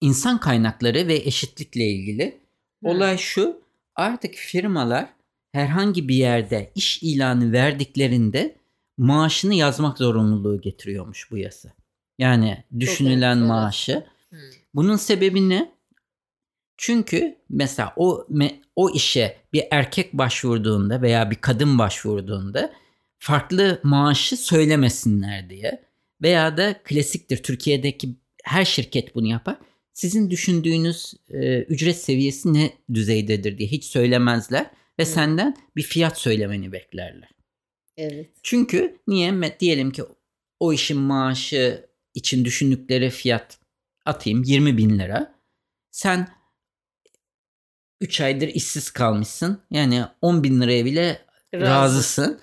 İnsan 0.00 0.40
kaynakları 0.40 1.08
ve 1.08 1.14
eşitlikle 1.14 1.84
ilgili. 1.84 2.40
Olay 2.84 3.18
şu. 3.18 3.60
Artık 3.96 4.34
firmalar 4.34 5.13
herhangi 5.54 6.08
bir 6.08 6.14
yerde 6.14 6.72
iş 6.74 7.02
ilanı 7.02 7.52
verdiklerinde 7.52 8.56
maaşını 8.96 9.54
yazmak 9.54 9.98
zorunluluğu 9.98 10.60
getiriyormuş 10.60 11.30
bu 11.30 11.36
yasa. 11.38 11.72
Yani 12.18 12.64
düşünülen 12.80 13.36
enteresan. 13.36 13.46
maaşı. 13.46 14.04
Hı. 14.30 14.36
Bunun 14.74 14.96
sebebi 14.96 15.48
ne? 15.48 15.72
Çünkü 16.76 17.36
mesela 17.50 17.92
o 17.96 18.26
o 18.76 18.90
işe 18.90 19.36
bir 19.52 19.64
erkek 19.70 20.12
başvurduğunda 20.12 21.02
veya 21.02 21.30
bir 21.30 21.36
kadın 21.36 21.78
başvurduğunda 21.78 22.72
farklı 23.18 23.80
maaşı 23.82 24.36
söylemesinler 24.36 25.50
diye 25.50 25.82
veya 26.22 26.56
da 26.56 26.82
klasiktir 26.84 27.42
Türkiye'deki 27.42 28.08
her 28.44 28.64
şirket 28.64 29.14
bunu 29.14 29.26
yapar. 29.26 29.56
Sizin 29.92 30.30
düşündüğünüz 30.30 31.14
e, 31.30 31.58
ücret 31.58 31.96
seviyesi 31.96 32.54
ne 32.54 32.72
düzeydedir 32.94 33.58
diye 33.58 33.68
hiç 33.68 33.84
söylemezler 33.84 34.70
ve 34.98 35.02
Hı. 35.02 35.08
senden 35.08 35.56
bir 35.76 35.82
fiyat 35.82 36.18
söylemeni 36.18 36.72
beklerler. 36.72 37.28
Evet. 37.96 38.30
Çünkü 38.42 38.98
niye? 39.06 39.60
Diyelim 39.60 39.90
ki 39.90 40.02
o 40.60 40.72
işin 40.72 40.98
maaşı 40.98 41.86
için 42.14 42.44
düşündükleri 42.44 43.10
fiyat 43.10 43.58
atayım 44.04 44.42
20 44.42 44.76
bin 44.76 44.98
lira. 44.98 45.34
Sen 45.90 46.28
3 48.00 48.20
aydır 48.20 48.48
işsiz 48.48 48.90
kalmışsın. 48.90 49.62
Yani 49.70 50.04
10 50.22 50.44
bin 50.44 50.60
liraya 50.60 50.84
bile 50.84 51.26
Razı. 51.54 51.64
razısın. 51.64 52.40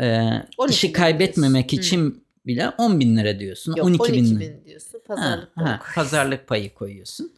Ee, 0.00 0.28
12 0.58 0.74
işi 0.74 0.92
kaybetmemek 0.92 1.68
diyorsun. 1.68 1.88
için 1.88 2.24
bile 2.46 2.68
10 2.68 3.00
bin 3.00 3.16
lira 3.16 3.38
diyorsun. 3.38 3.74
Yok 3.76 3.86
12, 3.86 4.02
12 4.02 4.14
bin, 4.14 4.40
bin, 4.40 4.64
diyorsun. 4.64 5.00
Ha, 5.08 5.14
Pazarlık 5.14 5.56
ha, 5.56 5.64
payı. 5.64 5.94
pazarlık 5.94 6.46
payı 6.46 6.74
koyuyorsun. 6.74 7.32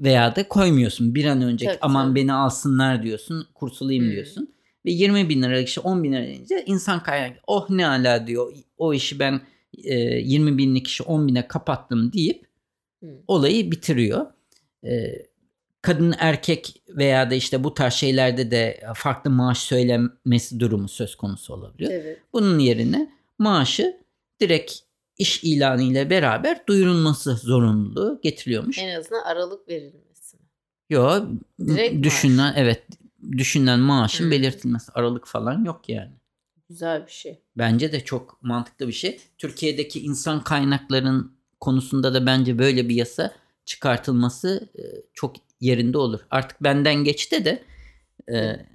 Veya 0.00 0.36
da 0.36 0.48
koymuyorsun. 0.48 1.14
Bir 1.14 1.24
an 1.24 1.42
önce 1.42 1.66
Tabii, 1.66 1.78
aman 1.80 2.08
tabii. 2.08 2.20
beni 2.20 2.32
alsınlar 2.32 3.02
diyorsun. 3.02 3.46
Kurtulayım 3.54 4.04
Hmm. 4.04 4.10
diyorsun. 4.12 4.54
Ve 4.86 4.90
20 4.90 5.28
bin 5.28 5.42
liralık 5.42 5.68
işi 5.68 5.80
10 5.80 6.04
bin 6.04 6.12
lira 6.12 6.22
deyince 6.26 6.62
insan 6.66 7.02
kaynak 7.02 7.36
oh 7.46 7.70
ne 7.70 7.86
ala 7.86 8.26
diyor. 8.26 8.52
O 8.78 8.94
işi 8.94 9.18
ben 9.18 9.40
e, 9.84 9.94
20 10.00 10.58
binlik 10.58 10.86
işi 10.86 11.02
10 11.02 11.28
bine 11.28 11.48
kapattım 11.48 12.12
deyip 12.12 12.46
Hı. 13.02 13.06
olayı 13.26 13.70
bitiriyor. 13.70 14.26
E, 14.84 15.12
kadın 15.82 16.14
erkek 16.18 16.82
veya 16.88 17.30
da 17.30 17.34
işte 17.34 17.64
bu 17.64 17.74
tarz 17.74 17.94
şeylerde 17.94 18.50
de 18.50 18.80
farklı 18.94 19.30
maaş 19.30 19.58
söylemesi 19.58 20.60
durumu 20.60 20.88
söz 20.88 21.14
konusu 21.16 21.54
olabiliyor. 21.54 21.92
Evet. 21.92 22.18
Bunun 22.32 22.58
yerine 22.58 23.10
maaşı 23.38 23.96
direkt 24.40 24.72
iş 25.18 25.44
ilanı 25.44 25.82
ile 25.82 26.10
beraber 26.10 26.66
duyurulması 26.66 27.34
zorunluluğu 27.34 28.20
getiriliyormuş. 28.22 28.78
En 28.78 29.00
azından 29.00 29.22
aralık 29.24 29.68
verilmesi. 29.68 30.36
mi? 30.36 30.42
Yo 30.90 31.24
Direkt 31.60 31.94
maaş. 31.94 32.02
düşünülen 32.04 32.52
evet 32.56 32.82
düşünülen 33.36 33.80
maaşın 33.80 34.24
Hmm. 34.24 34.30
belirtilmesi 34.30 34.92
aralık 34.92 35.26
falan 35.26 35.64
yok 35.64 35.88
yani. 35.88 36.12
Güzel 36.68 37.06
bir 37.06 37.12
şey. 37.12 37.38
Bence 37.56 37.92
de 37.92 38.04
çok 38.04 38.42
mantıklı 38.42 38.88
bir 38.88 38.92
şey. 38.92 39.20
Türkiye'deki 39.38 40.00
insan 40.00 40.44
kaynakların 40.44 41.32
konusunda 41.60 42.14
da 42.14 42.26
bence 42.26 42.58
böyle 42.58 42.88
bir 42.88 42.94
yasa 42.94 43.32
çıkartılması 43.64 44.68
e, 44.78 44.82
çok 45.14 45.36
yerinde 45.60 45.98
olur. 45.98 46.20
Artık 46.30 46.62
benden 46.62 46.94
geçti 47.04 47.44
de 47.44 47.62
e, 48.32 48.66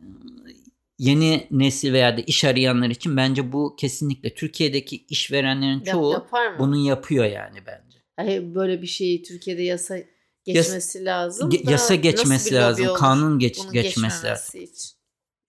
yeni 0.98 1.48
nesil 1.52 1.94
veya 1.94 2.18
da 2.18 2.22
iş 2.22 2.44
arayanlar 2.44 2.90
için 2.90 3.18
bence 3.18 3.52
bu 3.52 3.76
kesinlikle 3.76 4.34
Türkiye'deki 4.34 5.06
işverenlerin 5.10 5.84
Yap- 5.86 5.86
çoğu 5.86 6.14
mı? 6.14 6.26
bunu 6.60 6.78
yapıyor 6.88 7.26
yani 7.26 7.60
bence. 7.66 7.98
Hayır, 8.16 8.56
böyle 8.56 8.82
bir 8.82 8.88
şeyi 8.88 9.24
Türkiye'de 9.24 9.62
yasa 9.62 9.98
geçmesi 10.44 11.06
lazım. 11.06 11.52
Ge- 11.52 11.72
yasa 11.72 11.96
geçmesi 11.96 12.56
lazım, 12.56 12.88
olur 12.88 12.98
kanun 12.98 13.40
geç 13.40 13.60
bunun 13.60 13.74
geçmesi 13.74 14.26
lazım. 14.26 14.62
için? 14.62 14.94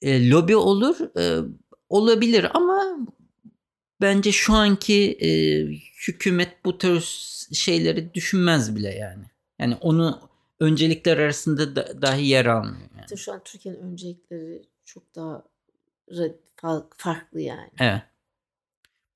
E, 0.02 0.30
lobi 0.30 0.56
olur. 0.56 0.96
e, 1.18 1.44
olabilir 1.88 2.46
ama 2.54 2.98
bence 4.00 4.32
şu 4.32 4.54
anki 4.54 5.12
e, 5.20 5.28
hükümet 6.08 6.64
bu 6.64 6.78
tür 6.78 7.00
şeyleri 7.52 8.14
düşünmez 8.14 8.76
bile 8.76 8.94
yani. 8.94 9.24
Yani 9.58 9.74
onu 9.80 10.20
öncelikler 10.60 11.16
arasında 11.16 11.76
da, 11.76 12.02
dahi 12.02 12.26
yer 12.26 12.46
almıyor. 12.46 12.88
Yani. 12.98 13.18
Şu 13.18 13.32
an 13.32 13.40
Türkiye'nin 13.44 13.80
öncelikleri 13.80 14.62
çok 14.84 15.16
daha 15.16 15.44
farklı 16.96 17.40
yani. 17.40 17.70
Evet. 17.80 18.02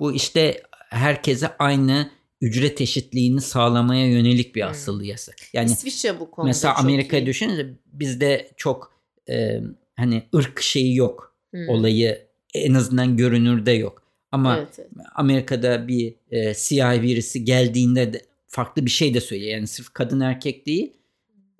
Bu 0.00 0.12
işte 0.12 0.62
herkese 0.90 1.56
aynı 1.58 2.10
ücret 2.40 2.80
eşitliğini 2.80 3.40
sağlamaya 3.40 4.06
yönelik 4.06 4.56
bir 4.56 4.70
asıllı 4.70 5.04
yasa. 5.04 5.32
Yani 5.52 5.70
İsviçre 5.70 6.20
bu 6.20 6.30
konuda 6.30 6.48
Mesela 6.48 6.76
Amerika'yı 6.76 7.26
düşününce 7.26 7.74
bizde 7.86 8.50
çok 8.56 8.92
e, 9.30 9.60
hani 9.96 10.22
ırk 10.34 10.60
şeyi 10.60 10.96
yok. 10.96 11.36
Hmm. 11.50 11.68
Olayı 11.68 12.26
en 12.54 12.74
azından 12.74 13.16
görünürde 13.16 13.72
yok. 13.72 14.02
Ama 14.32 14.56
evet, 14.56 14.78
evet. 14.78 14.90
Amerika'da 15.14 15.88
bir 15.88 16.14
e, 16.30 16.54
siyah 16.54 17.02
birisi 17.02 17.44
geldiğinde 17.44 18.12
de 18.12 18.22
farklı 18.46 18.84
bir 18.84 18.90
şey 18.90 19.14
de 19.14 19.20
söylüyor. 19.20 19.52
Yani 19.52 19.66
sırf 19.66 19.94
kadın 19.94 20.20
erkek 20.20 20.66
değil 20.66 20.92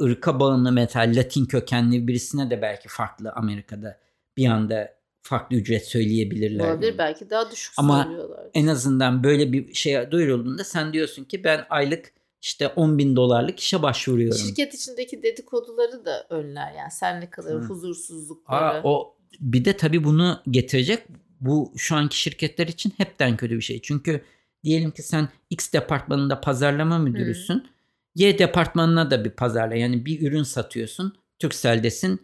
ırka 0.03 0.41
bağımlı 0.41 0.73
metal 0.73 1.13
Latin 1.17 1.45
kökenli 1.45 2.09
birisine 2.09 2.51
de 2.51 2.63
belki 2.63 2.89
farklı 2.89 3.33
Amerika'da 3.33 4.01
bir 4.37 4.47
anda 4.47 4.99
farklı 5.23 5.57
ücret 5.57 5.87
söyleyebilirler. 5.87 6.65
Olabilir 6.65 6.99
belki 6.99 7.31
daha 7.31 7.51
düşük 7.51 7.75
Ama 7.77 8.05
söylüyorlar. 8.05 8.47
en 8.55 8.67
azından 8.67 9.25
böyle 9.25 9.53
bir 9.53 9.75
şey 9.75 10.11
duyurulduğunda 10.11 10.65
sen 10.65 10.93
diyorsun 10.93 11.25
ki 11.25 11.45
ben 11.45 11.67
aylık 11.71 12.13
işte 12.43 12.69
10 12.69 12.99
bin 12.99 13.17
dolarlık 13.17 13.61
işe 13.61 13.83
başvuruyorum. 13.83 14.39
Şirket 14.39 14.75
içindeki 14.75 15.23
dedikoduları 15.23 16.05
da 16.05 16.27
önler 16.31 16.73
yani 16.73 16.91
sen 16.91 17.21
ne 17.21 17.31
kadar 17.31 17.55
huzursuzlukları. 17.55 18.65
Aa, 18.65 18.81
o 18.85 19.17
bir 19.41 19.65
de 19.65 19.77
tabii 19.77 20.05
bunu 20.05 20.41
getirecek 20.51 21.03
bu 21.41 21.73
şu 21.77 21.97
anki 21.97 22.21
şirketler 22.21 22.67
için 22.67 22.93
hepten 22.97 23.37
kötü 23.37 23.57
bir 23.57 23.63
şey. 23.63 23.83
Çünkü 23.83 24.25
diyelim 24.65 24.91
ki 24.91 25.03
sen 25.03 25.29
X 25.51 25.73
departmanında 25.73 26.41
pazarlama 26.41 26.99
müdürüsün. 26.99 27.55
Hmm. 27.55 27.71
Y 28.15 28.39
departmanına 28.39 29.11
da 29.11 29.25
bir 29.25 29.31
pazarla 29.31 29.75
yani 29.75 30.07
bir 30.07 30.29
ürün 30.29 30.43
satıyorsun. 30.43 31.19
Turkcell'desin 31.39 32.21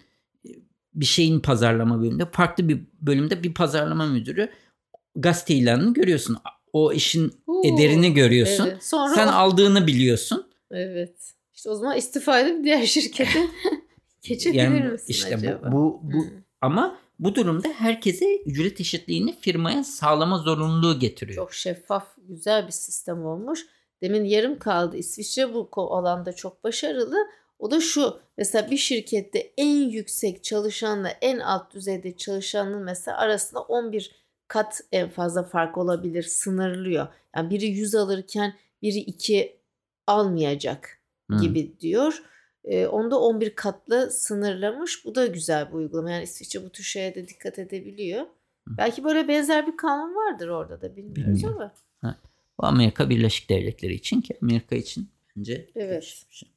bir 0.95 1.05
şeyin 1.05 1.41
pazarlama 1.41 2.01
bölümünde 2.01 2.27
farklı 2.31 2.69
bir 2.69 2.81
bölümde 3.01 3.43
bir 3.43 3.55
pazarlama 3.55 4.07
müdürü 4.07 4.51
gazete 5.17 5.55
ilanını 5.55 5.95
görüyorsun. 5.95 6.37
O 6.73 6.93
işin 6.93 7.33
Oo, 7.47 7.63
ederini 7.65 8.15
görüyorsun. 8.15 8.67
Evet. 8.67 8.85
Sonra 8.85 9.15
Sen 9.15 9.29
o... 9.29 9.31
aldığını 9.31 9.87
biliyorsun. 9.87 10.47
Evet. 10.71 11.35
İşte 11.55 11.71
o 11.71 11.75
zaman 11.75 11.97
istifa 11.97 12.41
edip 12.41 12.65
diğer 12.65 12.87
şirkete 12.87 13.39
geçebilir 14.23 14.63
yani 14.63 14.81
misin 14.81 15.07
işte 15.09 15.37
acaba? 15.37 15.73
Bu, 15.73 16.01
bu, 16.03 16.13
bu 16.13 16.23
hmm. 16.23 16.31
ama 16.61 16.99
bu 17.19 17.35
durumda 17.35 17.69
herkese 17.69 18.37
ücret 18.37 18.81
eşitliğini 18.81 19.41
firmaya 19.41 19.85
sağlama 19.85 20.39
zorunluluğu 20.39 20.99
getiriyor. 20.99 21.37
Çok 21.37 21.55
şeffaf, 21.55 22.07
güzel 22.29 22.67
bir 22.67 22.73
sistem 22.73 23.25
olmuş. 23.25 23.67
Demin 24.05 24.25
yarım 24.25 24.59
kaldı. 24.59 24.97
İsviçre 24.97 25.55
bu 25.55 25.69
alanda 25.77 26.33
çok 26.33 26.65
başarılı. 26.65 27.17
O 27.59 27.71
da 27.71 27.81
şu 27.81 28.19
mesela 28.39 28.71
bir 28.71 28.77
şirkette 28.77 29.53
en 29.57 29.89
yüksek 29.89 30.45
çalışanla 30.45 31.09
en 31.09 31.39
alt 31.39 31.75
düzeyde 31.75 32.17
çalışanın 32.17 32.83
mesela 32.83 33.19
arasında 33.19 33.61
11 33.61 34.11
kat 34.49 34.81
en 34.93 35.09
fazla 35.09 35.43
fark 35.43 35.79
olabilir 35.79 36.23
sınırlıyor. 36.23 37.07
Yani 37.37 37.51
biri 37.51 37.67
100 37.67 37.95
alırken 37.95 38.55
biri 38.83 38.99
2 38.99 39.57
almayacak 40.07 40.99
gibi 41.41 41.69
hmm. 41.69 41.81
diyor. 41.81 42.23
E, 42.65 42.87
onda 42.87 43.21
11 43.21 43.55
katlı 43.55 44.11
sınırlamış. 44.11 45.05
Bu 45.05 45.15
da 45.15 45.27
güzel 45.27 45.69
bir 45.69 45.75
uygulama. 45.75 46.11
Yani 46.11 46.25
İsviçre 46.25 46.65
bu 46.65 46.71
tür 46.71 46.85
şeye 46.85 47.15
de 47.15 47.29
dikkat 47.29 47.59
edebiliyor. 47.59 48.21
Hmm. 48.21 48.77
Belki 48.79 49.05
böyle 49.05 49.29
benzer 49.29 49.67
bir 49.67 49.77
kanun 49.77 50.15
vardır 50.15 50.49
orada 50.49 50.81
da 50.81 50.97
bilmiyoruz 50.97 51.35
Bilmiyorum. 51.35 51.61
ama. 51.61 51.75
Ha. 52.01 52.17
Bu 52.61 52.67
Amerika 52.67 53.11
Birleşik 53.11 53.51
Devletleri 53.51 53.95
için 53.95 54.21
ki 54.21 54.37
Amerika 54.43 54.77
için 54.77 55.09
bence 55.37 55.71
evet. 55.75 56.25
Şey. 56.31 56.49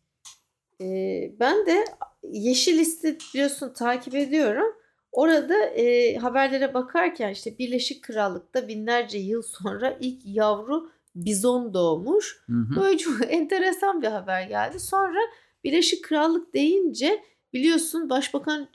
Ee, 0.81 1.31
ben 1.39 1.65
de 1.65 1.85
Yeşil 2.23 2.77
Liste 2.77 3.17
biliyorsun 3.19 3.73
takip 3.73 4.15
ediyorum. 4.15 4.75
Orada 5.11 5.65
e, 5.65 6.15
haberlere 6.15 6.73
bakarken 6.73 7.31
işte 7.31 7.57
Birleşik 7.57 8.03
Krallık'ta 8.03 8.67
binlerce 8.67 9.17
yıl 9.17 9.41
sonra 9.41 9.97
ilk 10.01 10.21
yavru 10.25 10.91
bizon 11.15 11.73
doğmuş. 11.73 12.43
Hı 12.45 12.53
hı. 12.53 12.81
Böyle 12.81 12.97
çok 12.97 13.13
enteresan 13.33 14.01
bir 14.01 14.07
haber 14.07 14.41
geldi. 14.41 14.79
Sonra 14.79 15.19
Birleşik 15.63 16.03
Krallık 16.03 16.53
deyince 16.53 17.23
biliyorsun 17.53 18.09
başbakan 18.09 18.67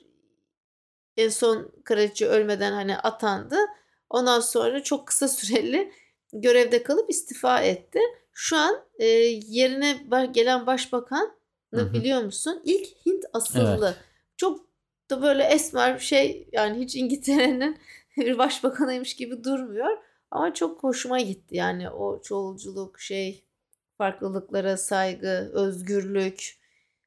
en 1.16 1.28
son 1.28 1.72
kraliçe 1.84 2.26
ölmeden 2.26 2.72
hani 2.72 2.96
atandı. 2.96 3.56
Ondan 4.10 4.40
sonra 4.40 4.82
çok 4.82 5.06
kısa 5.06 5.28
süreli 5.28 5.92
görevde 6.32 6.82
kalıp 6.82 7.10
istifa 7.10 7.60
etti. 7.60 7.98
Şu 8.32 8.56
an 8.56 8.74
e, 8.98 9.06
yerine 9.06 10.06
gelen 10.32 10.66
başbakan 10.66 11.32
biliyor 11.72 12.22
musun? 12.22 12.62
İlk 12.64 12.86
Hint 13.06 13.24
asıllı. 13.32 13.86
Evet. 13.86 14.04
Çok 14.36 14.66
da 15.10 15.22
böyle 15.22 15.44
esmer 15.44 15.94
bir 15.94 16.04
şey 16.04 16.48
yani 16.52 16.80
hiç 16.80 16.96
İngiltere'nin 16.96 17.78
bir 18.16 18.38
başbakanıymış 18.38 19.16
gibi 19.16 19.44
durmuyor. 19.44 19.98
Ama 20.30 20.54
çok 20.54 20.82
hoşuma 20.82 21.20
gitti 21.20 21.56
yani 21.56 21.90
o 21.90 22.22
çoğulculuk 22.22 23.00
şey 23.00 23.44
farklılıklara 23.98 24.76
saygı, 24.76 25.50
özgürlük. 25.54 26.62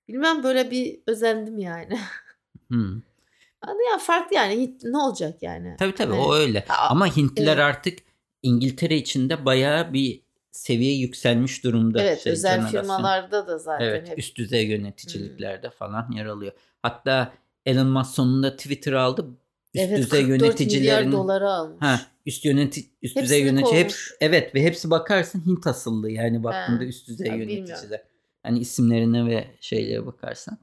Bilmem 0.08 0.44
böyle 0.44 0.72
bir 0.72 1.00
özendim 1.08 1.58
yani. 1.58 2.00
Hmm. 2.68 3.02
Ya 3.92 3.98
farklı 4.00 4.36
yani 4.36 4.78
ne 4.84 4.98
olacak 4.98 5.44
yani? 5.44 5.76
Tabii 5.80 5.96
tabii 5.96 6.14
evet. 6.14 6.26
o 6.26 6.36
öyle. 6.36 6.66
Ama 6.90 7.18
Hintliler 7.18 7.58
evet. 7.58 7.64
artık 7.64 8.00
İngiltere 8.46 8.98
içinde 8.98 9.46
bayağı 9.46 9.94
bir 9.94 10.22
seviye 10.52 10.98
yükselmiş 10.98 11.64
durumda. 11.64 12.02
Evet 12.02 12.22
şey, 12.22 12.34
özel 12.34 12.68
firmalarda 12.68 13.48
da 13.48 13.58
zaten. 13.58 13.86
Evet 13.86 14.10
hep. 14.10 14.20
üst 14.20 14.38
düzey 14.38 14.68
yöneticiliklerde 14.68 15.68
hmm. 15.68 15.76
falan 15.76 16.12
yer 16.12 16.26
alıyor. 16.26 16.52
Hatta 16.82 17.34
Elon 17.66 17.88
Musk 17.88 18.16
sonunda 18.16 18.56
Twitter 18.56 18.94
aldı. 18.94 19.28
Üst 19.74 19.84
evet, 19.84 19.98
düzey 19.98 20.22
yöneticilerin 20.22 21.12
doları 21.12 21.50
almış. 21.50 21.82
Ha, 21.82 22.02
üst 22.26 22.46
yöneti 22.46 22.86
üst 23.02 23.18
düzey 23.18 23.42
yönetici 23.42 23.84
hep 23.84 23.94
evet 24.20 24.56
ve 24.56 24.64
hepsi 24.64 24.90
bakarsın 24.90 25.46
Hint 25.46 25.68
asıllı 25.68 26.12
yani 26.12 26.44
baktığında 26.44 26.80
ha, 26.80 26.86
üst 26.86 27.08
düzey 27.08 27.28
yöneticiler. 27.28 28.04
Hani 28.44 28.60
isimlerine 28.60 29.26
ve 29.26 29.48
şeylere 29.60 30.06
bakarsan. 30.06 30.58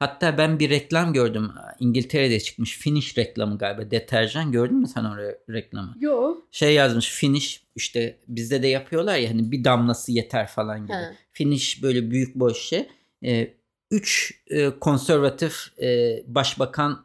Hatta 0.00 0.38
ben 0.38 0.58
bir 0.58 0.70
reklam 0.70 1.12
gördüm. 1.12 1.52
İngiltere'de 1.80 2.40
çıkmış 2.40 2.78
Finish 2.78 3.18
reklamı 3.18 3.58
galiba. 3.58 3.90
Deterjan 3.90 4.52
gördün 4.52 4.76
mü 4.76 4.86
sen 4.86 5.04
o 5.04 5.16
reklamı? 5.50 5.94
Yok. 6.00 6.48
Şey 6.50 6.74
yazmış 6.74 7.10
Finish 7.10 7.62
işte 7.76 8.18
bizde 8.28 8.62
de 8.62 8.66
yapıyorlar 8.66 9.16
ya 9.16 9.30
hani 9.30 9.52
bir 9.52 9.64
damlası 9.64 10.12
yeter 10.12 10.46
falan 10.46 10.82
gibi. 10.82 10.92
He. 10.92 11.16
Finish 11.32 11.82
böyle 11.82 12.10
büyük 12.10 12.34
boş 12.34 12.58
şey. 12.58 12.88
Ee, 13.24 13.54
üç 13.90 14.34
e, 14.46 14.70
konservatif 14.70 15.78
e, 15.82 16.20
başbakan 16.26 17.04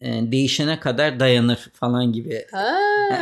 e, 0.00 0.32
değişene 0.32 0.80
kadar 0.80 1.20
dayanır 1.20 1.70
falan 1.74 2.12
gibi. 2.12 2.46
Ha, 2.52 2.78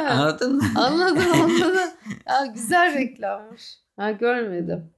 anladın 0.08 0.56
mı? 0.56 0.62
Anladım 0.76 1.32
anladım. 1.32 1.90
ya, 2.28 2.46
güzel 2.54 2.94
reklammış. 2.94 3.62
Ha, 3.96 4.11
görmedim. 4.11 4.90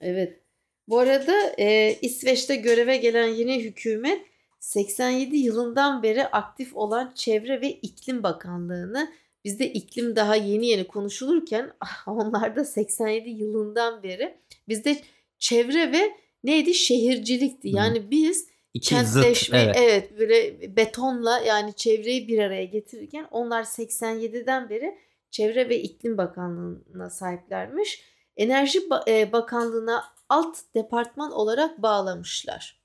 Evet. 0.00 0.45
Bu 0.88 0.98
arada 0.98 1.54
e, 1.58 1.98
İsveç'te 2.02 2.56
göreve 2.56 2.96
gelen 2.96 3.26
yeni 3.26 3.64
hükümet 3.64 4.26
87 4.60 5.36
yılından 5.36 6.02
beri 6.02 6.26
aktif 6.26 6.76
olan 6.76 7.12
Çevre 7.14 7.60
ve 7.60 7.70
İklim 7.70 8.22
Bakanlığı'nı 8.22 9.12
bizde 9.44 9.72
iklim 9.72 10.16
daha 10.16 10.36
yeni 10.36 10.66
yeni 10.66 10.86
konuşulurken 10.86 11.72
onlar 12.06 12.56
da 12.56 12.64
87 12.64 13.30
yılından 13.30 14.02
beri 14.02 14.38
bizde 14.68 14.96
çevre 15.38 15.92
ve 15.92 16.12
neydi 16.44 16.74
şehircilikti. 16.74 17.68
Yani 17.68 18.10
biz 18.10 18.48
İki 18.74 18.88
kentleşme 18.88 19.58
zıt, 19.58 19.66
evet. 19.66 19.76
evet 19.80 20.18
böyle 20.18 20.76
betonla 20.76 21.38
yani 21.38 21.74
çevreyi 21.74 22.28
bir 22.28 22.38
araya 22.38 22.64
getirirken 22.64 23.26
onlar 23.30 23.62
87'den 23.62 24.70
beri 24.70 24.98
Çevre 25.30 25.68
ve 25.68 25.80
İklim 25.82 26.18
Bakanlığı'na 26.18 27.10
sahiplermiş. 27.10 28.02
Enerji 28.36 28.90
Bakanlığı'na 29.32 30.04
alt 30.28 30.58
departman 30.74 31.32
olarak 31.32 31.82
bağlamışlar. 31.82 32.80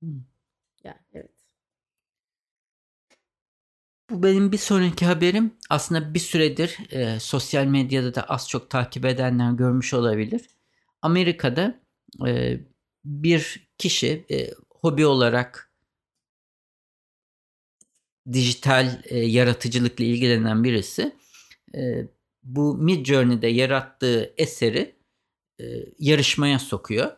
Hmm. 0.00 0.22
Yani 0.84 1.00
evet. 1.12 1.30
Bu 4.10 4.22
benim 4.22 4.52
bir 4.52 4.58
sonraki 4.58 5.06
haberim. 5.06 5.54
Aslında 5.70 6.14
bir 6.14 6.18
süredir 6.18 6.78
e, 6.90 7.20
sosyal 7.20 7.64
medyada 7.64 8.14
da 8.14 8.22
az 8.22 8.48
çok 8.48 8.70
takip 8.70 9.04
edenler 9.04 9.52
görmüş 9.52 9.94
olabilir. 9.94 10.48
Amerika'da 11.02 11.80
e, 12.26 12.60
bir 13.04 13.68
kişi 13.78 14.26
e, 14.30 14.50
hobi 14.70 15.06
olarak 15.06 15.72
dijital 18.32 19.02
e, 19.04 19.18
yaratıcılıkla 19.18 20.04
ilgilenen 20.04 20.64
birisi 20.64 21.16
e, 21.74 22.08
bu 22.42 22.76
Mid 22.76 23.06
Journey'de 23.06 23.46
yarattığı 23.46 24.34
eseri 24.36 24.97
e, 25.60 25.64
yarışmaya 25.98 26.58
sokuyor. 26.58 27.12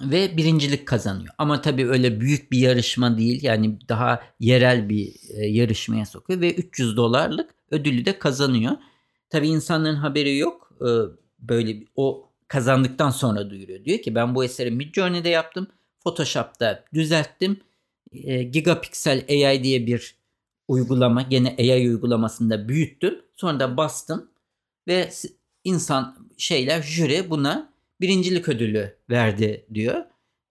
ve 0.00 0.36
birincilik 0.36 0.86
kazanıyor. 0.88 1.34
Ama 1.38 1.60
tabii 1.62 1.88
öyle 1.88 2.20
büyük 2.20 2.52
bir 2.52 2.58
yarışma 2.58 3.18
değil. 3.18 3.42
Yani 3.42 3.78
daha 3.88 4.22
yerel 4.40 4.88
bir 4.88 5.14
e, 5.30 5.46
yarışmaya 5.46 6.06
sokuyor 6.06 6.40
ve 6.40 6.54
300 6.54 6.96
dolarlık 6.96 7.54
ödülü 7.70 8.04
de 8.04 8.18
kazanıyor. 8.18 8.72
Tabii 9.30 9.48
insanların 9.48 9.96
haberi 9.96 10.36
yok. 10.36 10.72
E, 10.80 10.88
böyle 11.38 11.80
bir, 11.80 11.88
o 11.96 12.28
kazandıktan 12.48 13.10
sonra 13.10 13.50
duyuruyor. 13.50 13.84
Diyor 13.84 13.98
ki 13.98 14.14
ben 14.14 14.34
bu 14.34 14.44
eseri 14.44 14.70
Midjourney'de 14.70 15.28
yaptım. 15.28 15.66
Photoshop'ta 16.04 16.84
düzelttim. 16.94 17.60
E, 18.12 18.42
Gigapixel 18.42 19.24
AI 19.28 19.64
diye 19.64 19.86
bir 19.86 20.16
uygulama 20.68 21.22
gene 21.22 21.56
AI 21.58 21.88
uygulamasında 21.88 22.68
büyüttüm. 22.68 23.22
Sonra 23.34 23.60
da 23.60 23.76
bastım 23.76 24.30
ve 24.88 25.10
insan 25.64 26.16
şeyler 26.38 26.82
jüri 26.82 27.30
buna 27.30 27.72
birincilik 28.00 28.48
ödülü 28.48 28.96
verdi 29.10 29.66
diyor. 29.74 30.04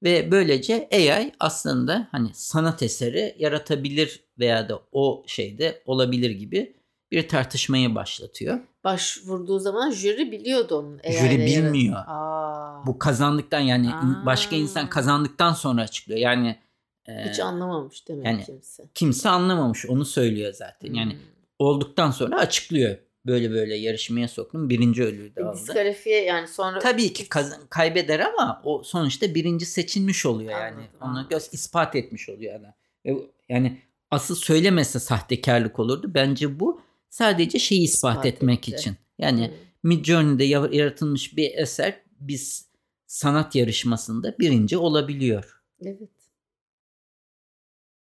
Ve 0.03 0.31
böylece 0.31 0.89
AI 0.93 1.31
aslında 1.39 2.07
hani 2.11 2.29
sanat 2.33 2.83
eseri 2.83 3.35
yaratabilir 3.39 4.23
veya 4.39 4.69
da 4.69 4.81
o 4.91 5.23
şeyde 5.27 5.81
olabilir 5.85 6.29
gibi 6.29 6.75
bir 7.11 7.27
tartışmayı 7.27 7.95
başlatıyor. 7.95 8.59
Başvurduğu 8.83 9.59
zaman 9.59 9.91
jüri 9.91 10.31
biliyordu 10.31 10.75
onun. 10.75 11.01
Jüri 11.11 11.45
bilmiyor. 11.45 12.03
Aa. 12.07 12.85
Bu 12.85 12.99
kazandıktan 12.99 13.59
yani 13.59 13.93
Aa. 13.93 14.25
başka 14.25 14.55
insan 14.55 14.89
kazandıktan 14.89 15.53
sonra 15.53 15.81
açıklıyor. 15.81 16.19
Yani 16.19 16.59
hiç 17.07 17.39
e, 17.39 17.43
anlamamış 17.43 18.07
demek 18.07 18.25
yani, 18.25 18.43
kimse. 18.45 18.83
Kimse 18.93 19.29
anlamamış 19.29 19.85
onu 19.85 20.05
söylüyor 20.05 20.53
zaten. 20.53 20.87
Hmm. 20.87 20.95
Yani 20.95 21.17
olduktan 21.59 22.11
sonra 22.11 22.37
açıklıyor 22.39 22.97
böyle 23.25 23.51
böyle 23.51 23.75
yarışmaya 23.75 24.27
soktum. 24.27 24.69
Birinci 24.69 25.03
ödülü 25.03 25.35
de 25.35 25.43
aldı. 25.43 25.57
Diskalifiye 25.57 26.23
yani 26.23 26.47
sonra. 26.47 26.79
Tabii 26.79 27.13
ki 27.13 27.29
kaybeder 27.69 28.19
ama 28.19 28.61
o 28.63 28.83
sonuçta 28.83 29.35
birinci 29.35 29.65
seçilmiş 29.65 30.25
oluyor 30.25 30.51
yani. 30.51 30.63
Anladım, 30.63 30.87
Onu 31.01 31.09
anladım. 31.09 31.27
göz 31.29 31.49
ispat 31.51 31.95
etmiş 31.95 32.29
oluyor 32.29 32.53
yani. 32.53 33.23
Yani 33.49 33.77
asıl 34.11 34.35
söylemese 34.35 34.99
sahtekarlık 34.99 35.79
olurdu. 35.79 36.11
Bence 36.13 36.59
bu 36.59 36.81
sadece 37.09 37.59
şeyi 37.59 37.83
ispat, 37.83 38.11
ispat 38.11 38.25
etmek 38.25 38.69
etti. 38.69 38.77
için. 38.79 38.95
Yani 39.19 39.47
hmm. 39.47 39.53
Midjourney'de 39.83 40.43
yaratılmış 40.75 41.37
bir 41.37 41.51
eser 41.53 42.01
biz 42.19 42.65
sanat 43.07 43.55
yarışmasında 43.55 44.35
birinci 44.39 44.77
olabiliyor. 44.77 45.61
Evet. 45.81 46.09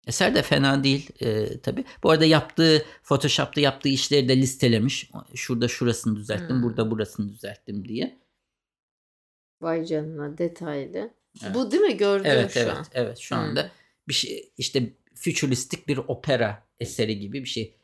Eser 0.06 0.34
de 0.34 0.42
fena 0.42 0.84
değil 0.84 1.08
e, 1.20 1.60
tabi. 1.60 1.84
Bu 2.02 2.10
arada 2.10 2.24
yaptığı 2.24 2.84
Photoshop'ta 3.02 3.60
yaptığı 3.60 3.88
işleri 3.88 4.28
de 4.28 4.36
listelemiş. 4.36 5.10
Şurada 5.34 5.68
şurasını 5.68 6.16
düzelttim, 6.16 6.56
hmm. 6.56 6.62
burada 6.62 6.90
burasını 6.90 7.32
düzelttim 7.32 7.88
diye. 7.88 8.18
Vay 9.60 9.84
canına 9.84 10.38
detaylı. 10.38 11.10
Evet. 11.42 11.54
Bu 11.54 11.70
değil 11.70 11.82
mi 11.82 11.96
gördüğüm 11.96 12.30
evet, 12.30 12.52
şu 12.52 12.60
evet, 12.60 12.70
an? 12.76 12.86
Evet 12.92 13.18
şu 13.18 13.36
anda 13.36 13.62
hmm. 13.62 13.70
bir 14.08 14.14
şey 14.14 14.52
işte 14.58 14.92
futuristik 15.14 15.88
bir 15.88 15.96
opera 15.96 16.66
eseri 16.80 17.18
gibi 17.18 17.42
bir 17.42 17.48
şey. 17.48 17.76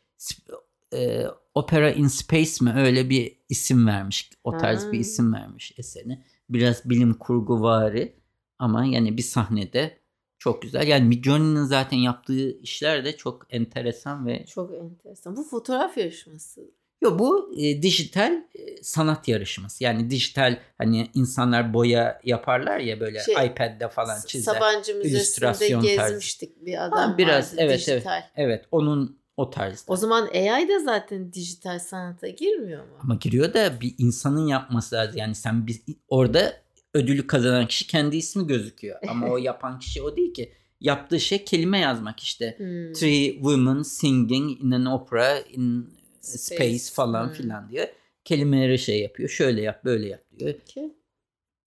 E, 0.95 1.27
opera 1.55 1.91
in 1.91 2.07
Space 2.07 2.65
mi 2.65 2.73
öyle 2.77 3.11
bir 3.11 3.37
isim 3.49 3.87
vermiş. 3.87 4.31
O 4.45 4.59
tarz 4.59 4.85
hmm. 4.85 4.93
bir 4.93 4.99
isim 4.99 5.33
vermiş 5.33 5.73
eserine. 5.79 6.25
Biraz 6.51 6.91
bilim 6.91 7.15
kurgu 7.15 7.63
vari 7.63 8.17
ama 8.59 8.85
yani 8.85 9.17
bir 9.17 9.23
sahnede 9.23 10.00
çok 10.41 10.63
güzel. 10.63 10.89
Yani 10.89 11.09
Midjourney'nin 11.09 11.65
zaten 11.65 11.97
yaptığı 11.97 12.59
işler 12.59 13.05
de 13.05 13.17
çok 13.17 13.47
enteresan 13.51 14.27
ve 14.27 14.45
çok 14.47 14.75
enteresan. 14.75 15.37
Bu 15.37 15.45
fotoğraf 15.45 15.99
yarışması. 15.99 16.61
Yok 17.03 17.19
bu 17.19 17.55
e, 17.57 17.83
dijital 17.83 18.33
e, 18.55 18.83
sanat 18.83 19.29
yarışması. 19.29 19.85
Yani 19.85 20.11
dijital 20.11 20.59
hani 20.79 21.11
insanlar 21.15 21.75
boya 21.75 22.21
yaparlar 22.25 22.79
ya 22.79 23.01
böyle 23.01 23.21
şey, 23.21 23.35
iPad'de 23.35 23.89
falan 23.89 24.21
çizer. 24.27 24.55
Sabancı 24.55 24.95
Müzesi'nde 24.95 25.69
gezmiştik 25.69 26.55
tarzı. 26.55 26.67
bir 26.67 26.85
adam 26.85 27.11
ha, 27.11 27.19
biraz 27.19 27.53
vardı, 27.53 27.57
evet 27.59 27.79
dijital. 27.79 28.13
evet. 28.13 28.25
Evet 28.37 28.65
onun 28.71 29.21
o 29.37 29.51
tarzda. 29.51 29.93
O 29.93 29.97
zaman 29.97 30.29
AI 30.35 30.69
da 30.69 30.79
zaten 30.79 31.33
dijital 31.33 31.79
sanata 31.79 32.29
girmiyor 32.29 32.83
mu? 32.83 32.93
Ama 33.03 33.15
giriyor 33.15 33.55
da 33.55 33.81
bir 33.81 33.95
insanın 33.99 34.47
yapması 34.47 34.95
lazım. 34.95 35.17
Yani 35.17 35.35
sen 35.35 35.67
bir, 35.67 35.81
orada 36.09 36.53
ödülü 36.95 37.27
kazanan 37.27 37.69
kişi 37.69 37.87
kendi 37.87 38.17
ismi 38.17 38.47
gözüküyor. 38.47 38.99
Ama 39.09 39.31
o 39.31 39.37
yapan 39.37 39.79
kişi 39.79 40.03
o 40.03 40.17
değil 40.17 40.35
ki. 40.35 40.53
Yaptığı 40.81 41.21
şey 41.21 41.45
kelime 41.45 41.79
yazmak 41.79 42.21
işte. 42.21 42.55
Hmm. 42.59 42.93
Three 42.93 43.33
women 43.33 43.83
singing 43.83 44.63
in 44.63 44.71
an 44.71 44.87
opera 44.87 45.39
in 45.39 45.95
space, 46.21 46.39
space 46.39 46.95
falan 46.95 47.27
hmm. 47.27 47.35
filan 47.35 47.71
diye. 47.71 47.95
Kelimeleri 48.25 48.79
şey 48.79 49.03
yapıyor. 49.03 49.29
Şöyle 49.29 49.63
yap 49.63 49.85
böyle 49.85 50.09
yap 50.09 50.23
diyor. 50.39 50.55
Peki. 50.55 50.95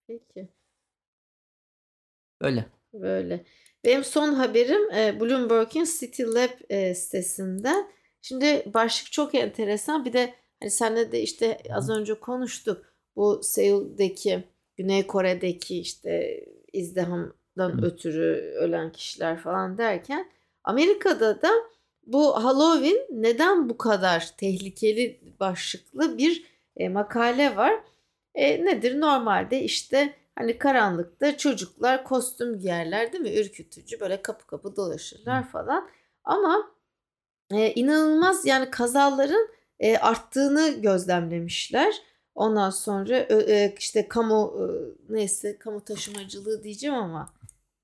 Peki. 0.06 0.48
Böyle. 2.42 2.66
Böyle. 2.92 3.44
Benim 3.84 4.04
son 4.04 4.34
haberim 4.34 4.90
e, 4.90 5.20
Bloomberg'in 5.20 5.84
City 6.00 6.22
Lab 6.22 6.50
e, 6.70 6.94
sitesinden. 6.94 7.90
Şimdi 8.22 8.62
başlık 8.74 9.12
çok 9.12 9.34
enteresan. 9.34 10.04
Bir 10.04 10.12
de 10.12 10.34
hani 10.60 10.70
senle 10.70 11.12
de 11.12 11.22
işte 11.22 11.58
az 11.70 11.90
önce 11.90 12.14
konuştuk. 12.14 12.94
Bu 13.16 13.40
Seul'deki 13.42 14.44
Güney 14.76 15.06
Kore'deki 15.06 15.80
işte 15.80 16.44
izdihamdan 16.72 17.82
Hı. 17.82 17.86
ötürü 17.86 18.54
ölen 18.56 18.92
kişiler 18.92 19.38
falan 19.38 19.78
derken 19.78 20.30
Amerika'da 20.64 21.42
da 21.42 21.50
bu 22.06 22.44
Halloween 22.44 23.06
neden 23.10 23.68
bu 23.68 23.78
kadar 23.78 24.30
tehlikeli 24.38 25.20
başlıklı 25.40 26.18
bir 26.18 26.44
e, 26.76 26.88
makale 26.88 27.56
var. 27.56 27.74
E, 28.34 28.64
nedir? 28.64 29.00
Normalde 29.00 29.60
işte 29.62 30.14
hani 30.36 30.58
karanlıkta 30.58 31.36
çocuklar 31.36 32.04
kostüm 32.04 32.58
giyerler 32.58 33.12
değil 33.12 33.22
mi? 33.22 33.34
Ürkütücü 33.40 34.00
böyle 34.00 34.22
kapı 34.22 34.46
kapı 34.46 34.76
dolaşırlar 34.76 35.48
falan. 35.48 35.88
Ama 36.24 36.70
e, 37.50 37.72
inanılmaz 37.74 38.46
yani 38.46 38.70
kazaların 38.70 39.48
e, 39.80 39.98
arttığını 39.98 40.68
gözlemlemişler. 40.82 42.02
Ondan 42.34 42.70
sonra 42.70 43.18
e, 43.18 43.74
işte 43.78 44.08
kamu 44.08 44.54
neyse 45.08 45.58
kamu 45.58 45.84
taşımacılığı 45.84 46.64
diyeceğim 46.64 46.94
ama 46.94 47.34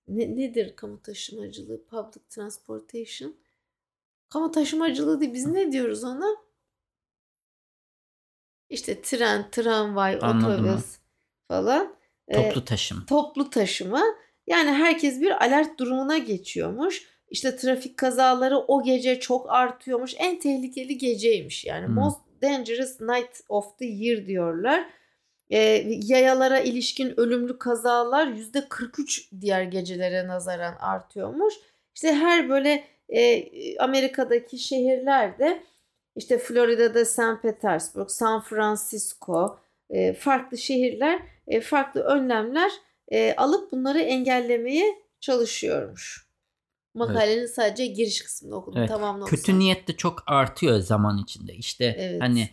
ne, 0.08 0.36
nedir 0.36 0.76
kamu 0.76 1.02
taşımacılığı? 1.02 1.84
Public 1.84 2.22
transportation. 2.28 3.34
Kamu 4.28 4.50
taşımacılığı 4.50 5.20
değil 5.20 5.34
biz 5.34 5.46
ne 5.46 5.72
diyoruz 5.72 6.04
ona? 6.04 6.36
İşte 8.70 9.02
tren, 9.02 9.50
tramvay, 9.50 10.18
Anladım 10.22 10.64
otobüs 10.64 10.98
falan. 11.48 11.96
Toplu 12.32 12.64
taşıma. 12.64 13.02
E, 13.02 13.06
toplu 13.06 13.50
taşıma. 13.50 14.02
Yani 14.46 14.70
herkes 14.70 15.20
bir 15.20 15.44
alert 15.44 15.78
durumuna 15.78 16.18
geçiyormuş. 16.18 17.06
İşte 17.30 17.56
trafik 17.56 17.96
kazaları 17.96 18.58
o 18.58 18.82
gece 18.82 19.20
çok 19.20 19.50
artıyormuş. 19.50 20.14
En 20.18 20.38
tehlikeli 20.38 20.98
geceymiş 20.98 21.64
yani. 21.64 21.86
Hmm. 21.86 21.94
Most 21.94 22.20
Dangerous 22.42 23.00
Night 23.00 23.40
of 23.48 23.78
the 23.78 23.86
Year 23.86 24.26
diyorlar. 24.26 24.86
E, 25.50 25.58
yayalara 25.86 26.60
ilişkin 26.60 27.20
ölümlü 27.20 27.58
kazalar 27.58 28.26
%43 28.26 29.40
diğer 29.40 29.62
gecelere 29.62 30.28
nazaran 30.28 30.74
artıyormuş. 30.80 31.54
İşte 31.94 32.12
her 32.12 32.48
böyle 32.48 32.84
e, 33.08 33.44
Amerika'daki 33.78 34.58
şehirlerde 34.58 35.62
işte 36.16 36.38
Florida'da 36.38 37.04
St. 37.04 37.42
Petersburg, 37.42 38.08
San 38.10 38.40
Francisco, 38.40 39.58
e, 39.90 40.12
farklı 40.12 40.58
şehirler 40.58 41.22
e, 41.46 41.60
farklı 41.60 42.00
önlemler 42.00 42.70
e, 43.08 43.34
alıp 43.36 43.72
bunları 43.72 44.00
engellemeye 44.00 44.98
çalışıyormuş. 45.20 46.29
Makalenin 46.94 47.38
evet. 47.38 47.54
sadece 47.54 47.86
giriş 47.86 48.22
kısmını 48.22 48.54
okudum. 48.54 48.78
Evet. 48.78 48.88
Tamam. 48.88 49.24
Kötü 49.24 49.58
niyet 49.58 49.88
de 49.88 49.96
çok 49.96 50.22
artıyor 50.26 50.78
zaman 50.78 51.18
içinde. 51.18 51.54
İşte 51.54 51.96
evet. 51.98 52.22
hani 52.22 52.50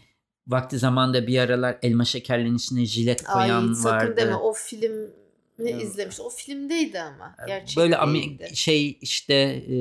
vakti 0.47 0.77
zamanda 0.77 1.27
bir 1.27 1.39
aralar 1.39 1.77
elma 1.81 2.05
şekerlerin 2.05 2.55
içine 2.55 2.85
jilet 2.85 3.23
koyan 3.23 3.67
Ay, 3.67 3.75
sakın 3.75 4.07
vardı. 4.07 4.17
deme 4.17 4.35
o 4.35 4.53
film 4.53 5.11
ne 5.59 5.69
evet. 5.69 5.83
izlemiş. 5.83 6.19
O 6.19 6.29
filmdeydi 6.29 7.01
ama. 7.01 7.35
Gerçek 7.47 7.77
Böyle 7.77 7.97
değildi. 8.13 8.55
şey 8.55 8.97
işte 9.01 9.33
e, 9.33 9.75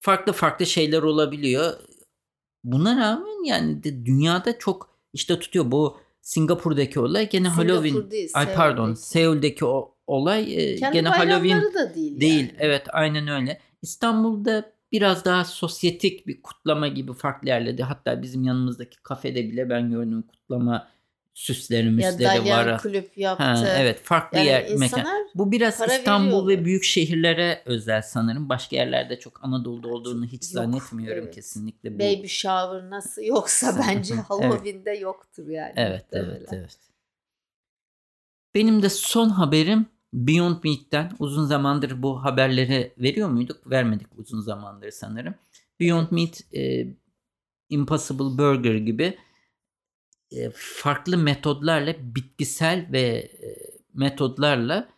farklı 0.00 0.32
farklı 0.32 0.66
şeyler 0.66 1.02
olabiliyor. 1.02 1.72
Buna 2.64 2.96
rağmen 3.00 3.44
yani 3.44 3.84
de 3.84 4.06
dünyada 4.06 4.58
çok 4.58 4.90
işte 5.12 5.38
tutuyor 5.38 5.70
bu 5.70 5.96
Singapur'daki 6.22 7.00
olay 7.00 7.28
gene 7.28 7.50
Singapur 7.50 7.68
Halloween. 7.68 8.10
Değil, 8.10 8.30
ay 8.34 8.54
pardon 8.54 8.94
Seul'deki 8.94 9.64
o 9.64 9.91
olay 10.06 10.72
e, 10.72 10.76
Kendi 10.76 10.94
gene 10.94 11.08
Halloween 11.08 11.74
da 11.74 11.94
değil. 11.94 12.20
Değil. 12.20 12.48
Yani. 12.48 12.56
Evet 12.58 12.86
aynen 12.92 13.28
öyle. 13.28 13.60
İstanbul'da 13.82 14.72
biraz 14.92 15.24
daha 15.24 15.44
sosyetik 15.44 16.26
bir 16.26 16.42
kutlama 16.42 16.88
gibi 16.88 17.14
farklı 17.14 17.48
yerlerde. 17.48 17.82
Hatta 17.82 18.22
bizim 18.22 18.44
yanımızdaki 18.44 19.02
kafede 19.02 19.44
bile 19.44 19.70
ben 19.70 19.90
gördüm 19.90 20.22
kutlama 20.22 20.88
süsleri 21.34 21.90
müsleri 21.90 22.48
ya 22.48 22.66
var. 22.66 22.82
kulüp 22.82 23.18
yaptı. 23.18 23.44
Ha, 23.44 23.68
evet 23.76 24.00
farklı 24.02 24.38
yani 24.38 24.46
yer 24.46 24.74
mekan. 24.74 25.06
Bu 25.34 25.52
biraz 25.52 25.80
İstanbul 25.80 26.48
ve 26.48 26.64
büyük 26.64 26.84
şehirlere 26.84 27.62
özel 27.64 28.02
sanırım. 28.02 28.48
Başka 28.48 28.76
yerlerde 28.76 29.18
çok 29.18 29.44
Anadolu'da 29.44 29.88
olduğunu 29.88 30.24
hiç 30.24 30.42
Yok, 30.42 30.50
zannetmiyorum 30.52 31.24
evet. 31.24 31.34
kesinlikle. 31.34 31.94
Bu. 31.94 31.98
Baby 31.98 32.26
shower 32.26 32.90
nasıl 32.90 33.22
yoksa 33.22 33.80
bence 33.88 34.14
Halloween'de 34.28 34.90
evet. 34.90 35.02
yoktur 35.02 35.48
yani. 35.48 35.72
Evet 35.76 36.06
evet 36.12 36.48
evet. 36.52 36.91
Benim 38.54 38.82
de 38.82 38.88
son 38.88 39.28
haberim 39.28 39.86
Beyond 40.12 40.56
Meat'ten 40.64 41.12
uzun 41.18 41.44
zamandır 41.44 42.02
bu 42.02 42.24
haberleri 42.24 42.92
veriyor 42.98 43.28
muyduk? 43.28 43.70
Vermedik 43.70 44.06
uzun 44.16 44.40
zamandır 44.40 44.90
sanırım. 44.90 45.34
Beyond 45.80 46.06
Meat 46.10 46.54
e, 46.54 46.86
Impossible 47.68 48.38
Burger 48.38 48.74
gibi 48.74 49.18
e, 50.30 50.50
farklı 50.54 51.18
metodlarla 51.18 51.94
bitkisel 51.98 52.88
ve 52.92 53.00
e, 53.00 53.56
metodlarla 53.94 54.88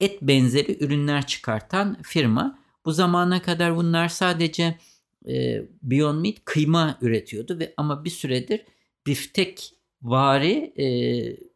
et 0.00 0.22
benzeri 0.22 0.84
ürünler 0.84 1.26
çıkartan 1.26 2.02
firma. 2.02 2.58
Bu 2.84 2.92
zamana 2.92 3.42
kadar 3.42 3.76
bunlar 3.76 4.08
sadece 4.08 4.78
e, 5.28 5.62
Beyond 5.82 6.20
Meat 6.20 6.34
kıyma 6.44 6.98
üretiyordu 7.00 7.58
ve 7.58 7.74
ama 7.76 8.04
bir 8.04 8.10
süredir 8.10 8.64
biftek 9.06 9.74
vari 10.02 10.72
e, 10.76 10.86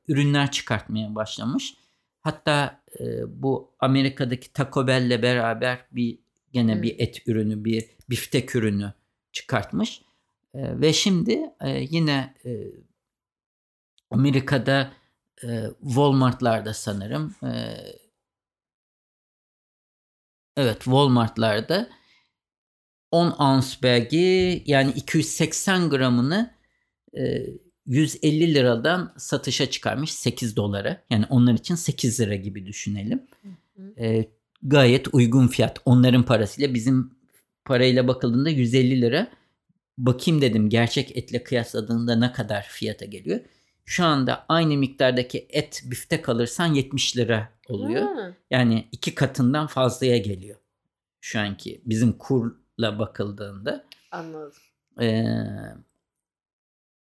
ürünler 0.09 0.51
çıkartmaya 0.51 1.15
başlamış. 1.15 1.75
Hatta 2.21 2.83
e, 3.01 3.05
bu 3.43 3.75
Amerika'daki 3.79 4.53
Taco 4.53 4.87
Bell'le 4.87 5.23
beraber 5.23 5.87
bir 5.93 6.19
gene 6.53 6.75
hmm. 6.75 6.83
bir 6.83 6.99
et 6.99 7.29
ürünü, 7.29 7.65
bir 7.65 7.85
biftek 8.11 8.57
ürünü 8.57 8.93
çıkartmış. 9.33 10.03
E, 10.55 10.81
ve 10.81 10.93
şimdi 10.93 11.41
e, 11.61 11.87
yine 11.91 12.35
e, 12.45 12.51
Amerika'da 14.11 14.93
e, 15.45 15.63
Walmart'larda 15.81 16.75
sanırım 16.75 17.35
e, 17.43 17.53
evet 20.57 20.77
Walmart'larda 20.85 21.91
10 23.11 23.31
ounce 23.31 23.69
belgi 23.83 24.63
yani 24.67 24.91
280 24.91 25.91
gramını 25.91 26.55
e, 27.17 27.47
150 27.87 28.55
liradan 28.55 29.13
satışa 29.17 29.71
çıkarmış 29.71 30.13
8 30.13 30.57
dolara. 30.57 31.03
Yani 31.11 31.27
onlar 31.31 31.55
için 31.55 31.75
8 31.75 32.21
lira 32.21 32.35
gibi 32.35 32.67
düşünelim. 32.67 33.23
E, 33.99 34.25
gayet 34.63 35.15
uygun 35.15 35.49
fiyat. 35.49 35.79
Onların 35.85 36.23
parasıyla 36.23 36.75
bizim 36.75 37.11
parayla 37.65 38.09
bakıldığında 38.09 38.51
150 38.51 39.01
lira. 39.01 39.31
Bakayım 39.99 40.41
dedim 40.41 40.69
gerçek 40.69 41.17
etle 41.17 41.45
kıyasladığında 41.45 42.17
ne 42.17 42.33
kadar 42.33 42.63
fiyata 42.63 43.05
geliyor. 43.05 43.41
Şu 43.85 44.05
anda 44.05 44.47
aynı 44.49 44.77
miktardaki 44.77 45.47
et 45.51 45.83
biftek 45.85 46.29
alırsan 46.29 46.75
70 46.75 47.17
lira 47.17 47.49
oluyor. 47.69 48.03
Ha. 48.03 48.33
Yani 48.51 48.89
iki 48.93 49.15
katından 49.15 49.67
fazlaya 49.67 50.19
geliyor. 50.19 50.57
Şu 51.21 51.41
anki 51.41 51.83
bizim 51.87 52.13
kurla 52.13 52.99
bakıldığında. 52.99 53.85
Anladım. 54.11 54.53
Ee, 55.01 55.25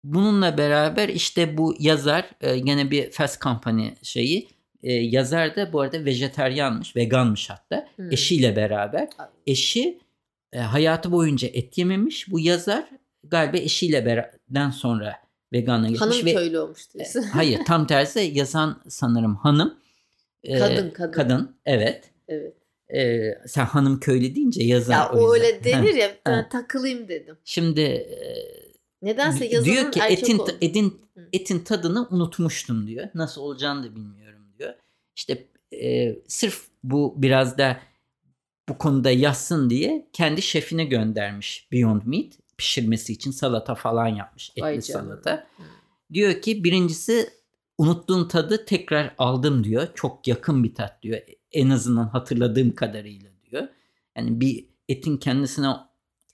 bununla 0.04 0.58
beraber 0.58 1.08
işte 1.08 1.58
bu 1.58 1.74
yazar 1.78 2.30
e, 2.40 2.58
gene 2.58 2.90
bir 2.90 3.10
fast 3.10 3.40
company 3.40 3.90
şeyi 4.02 4.48
e, 4.82 4.92
yazar 4.92 5.56
da 5.56 5.72
bu 5.72 5.80
arada 5.80 6.04
vejeteryanmış, 6.04 6.96
veganmış 6.96 7.50
hatta. 7.50 7.88
Hmm. 7.96 8.12
Eşiyle 8.12 8.56
beraber. 8.56 9.08
Eşi 9.46 9.98
e, 10.52 10.58
hayatı 10.58 11.12
boyunca 11.12 11.48
et 11.48 11.78
yememiş. 11.78 12.30
Bu 12.30 12.40
yazar 12.40 12.84
galiba 13.24 13.56
eşiyle 13.56 14.06
beraberden 14.06 14.70
sonra 14.70 15.16
vegana 15.52 15.88
geçmiş. 15.88 16.00
Hanım 16.00 16.26
ve, 16.26 16.34
köylü 16.34 16.58
olmuş 16.58 16.94
diyorsun. 16.94 17.22
E, 17.22 17.26
hayır 17.32 17.60
tam 17.66 17.86
tersi 17.86 18.30
yazan 18.34 18.82
sanırım 18.88 19.36
hanım. 19.36 19.78
E, 20.42 20.58
kadın 20.58 20.90
kadın. 20.90 21.12
Kadın 21.12 21.56
evet. 21.66 22.10
Evet. 22.28 22.54
E, 22.94 23.20
sen 23.46 23.64
hanım 23.64 24.00
köylü 24.00 24.34
deyince 24.34 24.62
yazar. 24.62 24.94
Ya 24.94 25.12
o 25.12 25.34
öyle 25.34 25.64
denir 25.64 25.94
ya 25.94 26.10
ben 26.26 26.48
takılayım 26.48 27.08
dedim. 27.08 27.36
Şimdi 27.44 27.80
e, 27.80 28.20
Nedense 29.02 29.44
yazanın 29.46 29.74
diyor 29.74 29.92
ki 29.92 30.00
etin, 30.08 30.40
etin, 30.60 31.00
etin 31.32 31.58
tadını 31.58 32.08
unutmuştum 32.10 32.86
diyor. 32.86 33.08
Nasıl 33.14 33.40
olacağını 33.40 33.84
da 33.84 33.96
bilmiyorum 33.96 34.42
diyor. 34.58 34.74
İşte 35.16 35.46
e, 35.72 36.16
sırf 36.28 36.66
bu 36.82 37.14
biraz 37.16 37.58
da 37.58 37.80
bu 38.68 38.78
konuda 38.78 39.10
yazsın 39.10 39.70
diye 39.70 40.08
kendi 40.12 40.42
şefine 40.42 40.84
göndermiş 40.84 41.68
Beyond 41.72 42.02
Meat 42.04 42.32
pişirmesi 42.58 43.12
için 43.12 43.30
salata 43.30 43.74
falan 43.74 44.06
yapmış. 44.06 44.50
Etli 44.50 44.62
Vay 44.62 44.80
salata. 44.80 45.46
Diyor 46.12 46.42
ki 46.42 46.64
birincisi 46.64 47.30
unuttuğum 47.78 48.28
tadı 48.28 48.64
tekrar 48.64 49.14
aldım 49.18 49.64
diyor. 49.64 49.88
Çok 49.94 50.28
yakın 50.28 50.64
bir 50.64 50.74
tat 50.74 51.02
diyor. 51.02 51.20
En 51.52 51.70
azından 51.70 52.08
hatırladığım 52.08 52.74
kadarıyla 52.74 53.30
diyor. 53.50 53.68
Yani 54.16 54.40
bir 54.40 54.66
etin 54.88 55.16
kendisine 55.16 55.68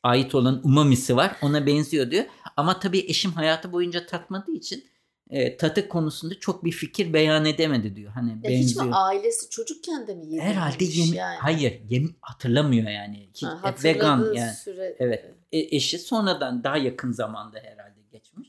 ait 0.06 0.34
olan 0.34 0.60
umamisi 0.64 1.16
var. 1.16 1.36
Ona 1.42 1.66
benziyor 1.66 2.10
diyor. 2.10 2.24
Ama 2.56 2.80
tabii 2.80 2.98
eşim 2.98 3.32
hayatı 3.32 3.72
boyunca 3.72 4.06
tatmadığı 4.06 4.52
için 4.52 4.84
e, 5.30 5.56
tatı 5.56 5.88
konusunda 5.88 6.40
çok 6.40 6.64
bir 6.64 6.72
fikir 6.72 7.12
beyan 7.12 7.44
edemedi 7.44 7.96
diyor. 7.96 8.12
Hani 8.12 8.38
ya 8.42 8.50
Hiç 8.50 8.76
mi 8.76 8.94
ailesi 8.94 9.50
çocukken 9.50 10.06
de 10.06 10.14
mi 10.14 10.26
yedi? 10.26 10.42
Herhalde 10.42 10.84
yemi, 10.84 11.16
yani. 11.16 11.36
hayır 11.36 11.80
yem, 11.90 12.14
hatırlamıyor 12.20 12.90
yani. 12.90 13.28
Hiç, 13.30 13.42
ha, 13.42 13.74
vegan 13.84 14.34
yani. 14.34 14.54
Süre... 14.54 14.96
Evet. 14.98 15.24
E, 15.52 15.76
eşi 15.76 15.98
sonradan 15.98 16.64
daha 16.64 16.76
yakın 16.76 17.12
zamanda 17.12 17.58
herhalde 17.58 18.00
geçmiş. 18.12 18.48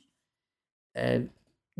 E, 0.98 1.22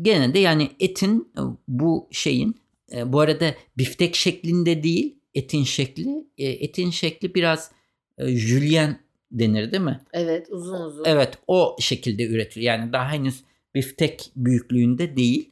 gene 0.02 0.34
de 0.34 0.38
yani 0.38 0.70
etin 0.80 1.32
e, 1.38 1.40
bu 1.68 2.08
şeyin 2.10 2.60
e, 2.92 3.12
bu 3.12 3.20
arada 3.20 3.54
biftek 3.78 4.16
şeklinde 4.16 4.82
değil 4.82 5.18
etin 5.34 5.64
şekli 5.64 6.26
e, 6.38 6.46
etin 6.46 6.90
şekli 6.90 7.34
biraz 7.34 7.70
e, 8.18 8.28
jülyen 8.28 9.07
denir 9.30 9.72
değil 9.72 9.82
mi? 9.82 10.00
Evet 10.12 10.46
uzun 10.50 10.80
uzun. 10.80 11.04
Evet 11.04 11.38
o 11.46 11.76
şekilde 11.80 12.26
üretiyor. 12.28 12.64
Yani 12.64 12.92
daha 12.92 13.12
henüz 13.12 13.44
biftek 13.74 14.32
büyüklüğünde 14.36 15.16
değil. 15.16 15.50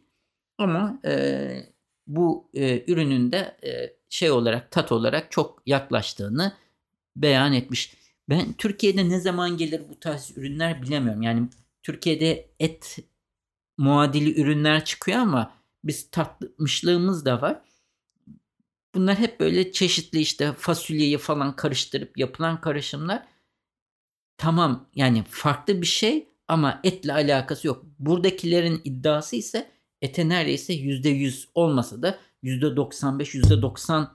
Ama 0.58 1.00
e, 1.04 1.48
bu 2.06 2.50
e, 2.54 2.92
ürünün 2.92 3.32
de 3.32 3.56
e, 3.64 3.96
şey 4.08 4.30
olarak 4.30 4.70
tat 4.70 4.92
olarak 4.92 5.30
çok 5.30 5.62
yaklaştığını 5.66 6.52
beyan 7.16 7.52
etmiş. 7.52 7.96
Ben 8.28 8.52
Türkiye'de 8.52 9.08
ne 9.08 9.20
zaman 9.20 9.56
gelir 9.56 9.82
bu 9.88 10.00
tarz 10.00 10.32
ürünler 10.36 10.82
bilemiyorum. 10.82 11.22
Yani 11.22 11.48
Türkiye'de 11.82 12.50
et 12.60 12.96
muadili 13.78 14.40
ürünler 14.40 14.84
çıkıyor 14.84 15.18
ama 15.18 15.54
biz 15.84 16.10
tatmışlığımız 16.10 17.24
da 17.24 17.42
var. 17.42 17.60
Bunlar 18.94 19.18
hep 19.18 19.40
böyle 19.40 19.72
çeşitli 19.72 20.20
işte 20.20 20.52
fasulyeyi 20.52 21.18
falan 21.18 21.56
karıştırıp 21.56 22.18
yapılan 22.18 22.60
karışımlar 22.60 23.26
tamam 24.38 24.88
yani 24.94 25.24
farklı 25.28 25.80
bir 25.80 25.86
şey 25.86 26.28
ama 26.48 26.80
etle 26.84 27.12
alakası 27.12 27.66
yok. 27.66 27.84
Buradakilerin 27.98 28.80
iddiası 28.84 29.36
ise 29.36 29.70
ete 30.02 30.28
neredeyse 30.28 30.72
%100 30.72 31.48
olmasa 31.54 32.02
da 32.02 32.18
%95 32.42 33.34
%90 33.34 34.08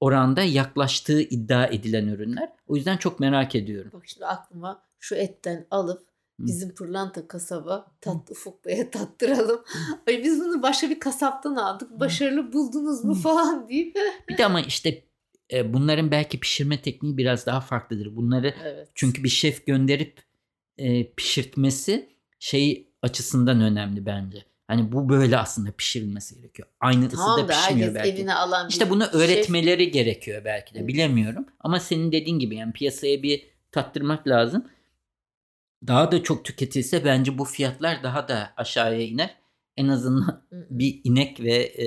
oranda 0.00 0.42
yaklaştığı 0.42 1.20
iddia 1.20 1.66
edilen 1.66 2.06
ürünler. 2.06 2.52
O 2.66 2.76
yüzden 2.76 2.96
çok 2.96 3.20
merak 3.20 3.54
ediyorum. 3.54 3.90
Bak 3.94 4.02
şimdi 4.06 4.26
aklıma 4.26 4.82
şu 4.98 5.14
etten 5.14 5.66
alıp 5.70 6.08
bizim 6.38 6.74
pırlanta 6.74 7.28
kasaba 7.28 7.86
tat 8.00 8.30
ufuk 8.30 8.64
beye 8.64 8.90
tattıralım. 8.90 9.64
Ay 10.08 10.24
biz 10.24 10.40
bunu 10.40 10.62
başka 10.62 10.90
bir 10.90 11.00
kasaptan 11.00 11.56
aldık. 11.56 11.90
Başarılı 12.00 12.52
buldunuz 12.52 13.04
mu 13.04 13.14
falan 13.14 13.68
deyip. 13.68 13.96
bir 14.28 14.38
de 14.38 14.46
ama 14.46 14.60
işte 14.60 15.07
e, 15.52 15.72
bunların 15.74 16.10
belki 16.10 16.40
pişirme 16.40 16.82
tekniği 16.82 17.16
biraz 17.16 17.46
daha 17.46 17.60
farklıdır. 17.60 18.16
Bunları 18.16 18.54
evet. 18.64 18.88
çünkü 18.94 19.24
bir 19.24 19.28
şef 19.28 19.66
gönderip 19.66 20.22
e, 20.78 21.12
pişirtmesi 21.12 22.08
şey 22.38 22.88
açısından 23.02 23.60
önemli 23.60 24.06
bence. 24.06 24.44
Hani 24.68 24.92
bu 24.92 25.08
böyle 25.08 25.38
aslında 25.38 25.72
pişirilmesi 25.72 26.34
gerekiyor. 26.34 26.68
Aynı 26.80 27.08
tamam 27.08 27.40
ısıda 27.40 27.46
pişmiyor 27.46 27.94
belki. 27.94 28.10
Evine 28.10 28.34
alan 28.34 28.68
işte 28.68 28.90
bunu 28.90 29.04
öğretmeleri 29.04 29.84
şef... 29.84 29.92
gerekiyor 29.92 30.44
belki 30.44 30.74
de 30.74 30.78
evet. 30.78 30.88
bilemiyorum. 30.88 31.46
Ama 31.60 31.80
senin 31.80 32.12
dediğin 32.12 32.38
gibi 32.38 32.56
yani 32.56 32.72
piyasaya 32.72 33.22
bir 33.22 33.46
tattırmak 33.72 34.28
lazım. 34.28 34.68
Daha 35.86 36.12
da 36.12 36.22
çok 36.22 36.44
tüketilse 36.44 37.04
bence 37.04 37.38
bu 37.38 37.44
fiyatlar 37.44 38.02
daha 38.02 38.28
da 38.28 38.52
aşağıya 38.56 39.06
iner. 39.06 39.34
En 39.76 39.88
azından 39.88 40.44
bir 40.70 41.00
inek 41.04 41.40
ve 41.40 41.54
e, 41.54 41.86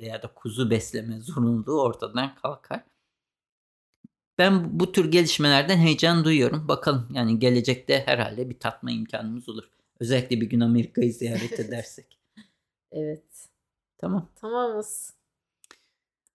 veya 0.00 0.22
da 0.22 0.28
kuzu 0.34 0.70
besleme 0.70 1.20
zorunluluğu 1.20 1.82
ortadan 1.82 2.34
kalkar. 2.34 2.84
Ben 4.38 4.80
bu 4.80 4.92
tür 4.92 5.10
gelişmelerden 5.12 5.76
heyecan 5.78 6.24
duyuyorum. 6.24 6.68
Bakalım 6.68 7.08
yani 7.14 7.38
gelecekte 7.38 8.02
herhalde 8.06 8.50
bir 8.50 8.58
tatma 8.58 8.90
imkanımız 8.90 9.48
olur. 9.48 9.64
Özellikle 10.00 10.40
bir 10.40 10.46
gün 10.46 10.60
Amerika'yı 10.60 11.12
ziyaret 11.12 11.60
edersek. 11.60 12.18
evet. 12.92 13.24
Tamam. 13.98 14.28
Tamamız. 14.40 15.12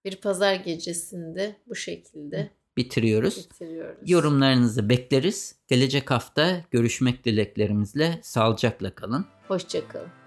Bir 0.05 0.15
pazar 0.15 0.55
gecesinde 0.55 1.55
bu 1.67 1.75
şekilde 1.75 2.49
bitiriyoruz. 2.77 3.37
bitiriyoruz. 3.49 4.09
Yorumlarınızı 4.09 4.89
bekleriz. 4.89 5.55
Gelecek 5.67 6.11
hafta 6.11 6.63
görüşmek 6.71 7.25
dileklerimizle 7.25 8.19
sağlıcakla 8.23 8.95
kalın. 8.95 9.25
Hoşçakalın. 9.47 10.22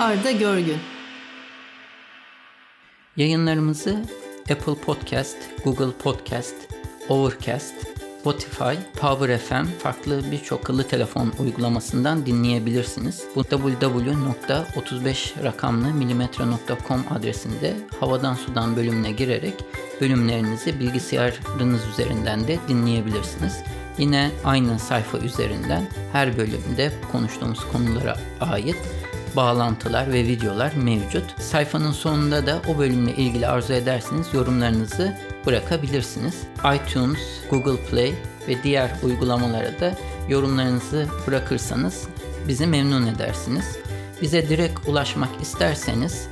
Arda 0.00 0.30
Görgün. 0.30 0.78
Yayınlarımızı 3.16 4.04
Apple 4.52 4.74
Podcast, 4.74 5.36
Google 5.64 5.92
Podcast, 6.02 6.54
Overcast, 7.08 7.74
Spotify, 8.20 8.74
Power 9.00 9.38
FM, 9.38 9.64
farklı 9.78 10.22
birçok 10.32 10.60
akıllı 10.60 10.88
telefon 10.88 11.32
uygulamasından 11.38 12.26
dinleyebilirsiniz. 12.26 13.24
Bu 13.34 13.40
www.35 13.40 15.44
rakamlı 15.44 15.88
adresinde 17.10 17.76
havadan 18.00 18.34
sudan 18.34 18.76
bölümüne 18.76 19.12
girerek 19.12 19.54
bölümlerinizi 20.00 20.80
bilgisayarınız 20.80 21.80
üzerinden 21.92 22.48
de 22.48 22.58
dinleyebilirsiniz. 22.68 23.62
Yine 23.98 24.30
aynı 24.44 24.78
sayfa 24.78 25.18
üzerinden 25.18 25.88
her 26.12 26.38
bölümde 26.38 26.92
konuştuğumuz 27.12 27.60
konulara 27.72 28.16
ait 28.40 28.76
bağlantılar 29.36 30.12
ve 30.12 30.24
videolar 30.24 30.72
mevcut. 30.74 31.40
Sayfanın 31.40 31.92
sonunda 31.92 32.46
da 32.46 32.62
o 32.68 32.78
bölümle 32.78 33.14
ilgili 33.14 33.46
arzu 33.48 33.72
ederseniz 33.72 34.34
yorumlarınızı 34.34 35.16
bırakabilirsiniz. 35.46 36.34
iTunes, 36.74 37.18
Google 37.50 37.84
Play 37.84 38.14
ve 38.48 38.62
diğer 38.62 38.90
uygulamalara 39.02 39.80
da 39.80 39.94
yorumlarınızı 40.28 41.06
bırakırsanız 41.26 42.08
bizi 42.48 42.66
memnun 42.66 43.06
edersiniz. 43.06 43.76
Bize 44.22 44.48
direkt 44.48 44.88
ulaşmak 44.88 45.42
isterseniz 45.42 46.28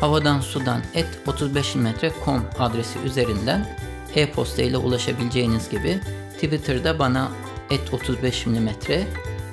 havadan 0.00 0.40
sudan 0.40 0.82
et 0.94 1.08
35mm.com 1.26 2.44
adresi 2.58 2.98
üzerinden 2.98 3.76
e-posta 4.14 4.62
ile 4.62 4.76
ulaşabileceğiniz 4.76 5.68
gibi 5.68 6.00
Twitter'da 6.34 6.98
bana 6.98 7.28
et 7.70 7.94
35 7.94 8.46
mm 8.46 8.68